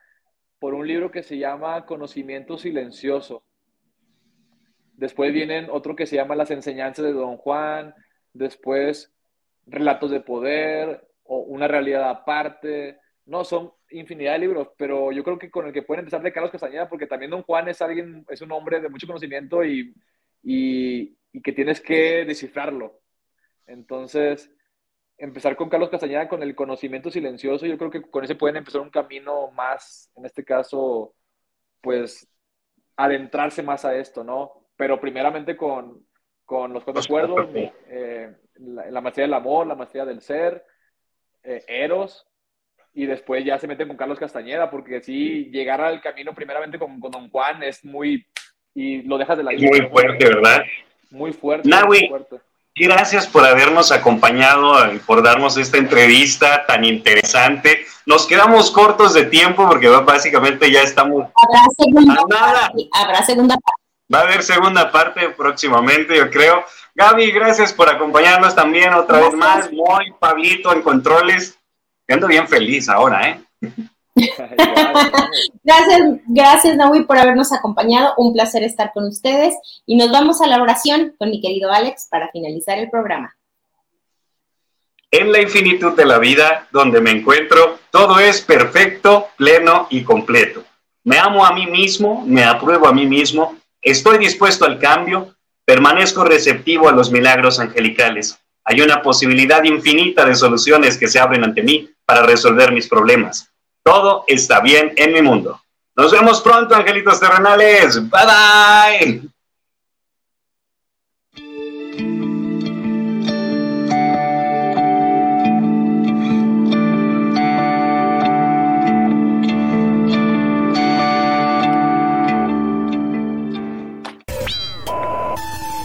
[0.58, 3.44] por un libro que se llama Conocimiento Silencioso.
[4.94, 7.94] Después vienen otro que se llama Las enseñanzas de Don Juan,
[8.32, 9.14] después
[9.66, 13.00] Relatos de Poder o Una realidad aparte.
[13.24, 16.32] No, son infinidad de libros, pero yo creo que con el que pueden empezar de
[16.32, 19.94] Carlos Castañeda, porque también Don Juan es alguien, es un hombre de mucho conocimiento y,
[20.42, 23.00] y, y que tienes que descifrarlo.
[23.66, 24.50] Entonces,
[25.18, 28.80] empezar con Carlos Castañeda con el conocimiento silencioso, yo creo que con ese pueden empezar
[28.80, 31.14] un camino más, en este caso,
[31.80, 32.28] pues
[32.96, 34.62] adentrarse más a esto, ¿no?
[34.82, 36.04] pero primeramente con,
[36.44, 40.64] con los cuatro acuerdos, eh, la, la, maestría del amor, la maestría del ser,
[41.44, 42.26] eh, Eros,
[42.94, 47.00] y después ya se meten con Carlos Castañeda, porque si llegar al camino primeramente con,
[47.00, 48.26] con Don Juan es muy,
[48.74, 50.62] y lo dejas de la Es muy fuerte, ¿verdad?
[51.10, 51.68] Muy fuerte.
[51.68, 52.10] Nahui,
[52.74, 57.86] gracias por habernos acompañado y por darnos esta entrevista tan interesante.
[58.06, 61.28] Nos quedamos cortos de tiempo porque básicamente ya estamos...
[61.34, 62.16] Habrá segunda,
[62.92, 63.82] habrá segunda parte.
[64.12, 66.64] Va a haber segunda parte próximamente, yo creo.
[66.94, 69.70] Gaby, gracias por acompañarnos también otra vez más.
[69.72, 71.58] Muy Pablito en controles.
[72.08, 73.40] Ando bien feliz ahora, ¿eh?
[75.64, 78.14] gracias, gracias Naui por habernos acompañado.
[78.16, 79.54] Un placer estar con ustedes.
[79.86, 83.34] Y nos vamos a la oración con mi querido Alex para finalizar el programa.
[85.10, 90.64] En la infinitud de la vida, donde me encuentro, todo es perfecto, pleno y completo.
[91.04, 95.34] Me amo a mí mismo, me apruebo a mí mismo, estoy dispuesto al cambio,
[95.66, 98.38] permanezco receptivo a los milagros angelicales.
[98.64, 103.48] Hay una posibilidad infinita de soluciones que se abren ante mí para resolver mis problemas.
[103.82, 105.60] Todo está bien en mi mundo.
[105.96, 107.96] Nos vemos pronto, angelitos terrenales.
[108.08, 109.32] Bye bye.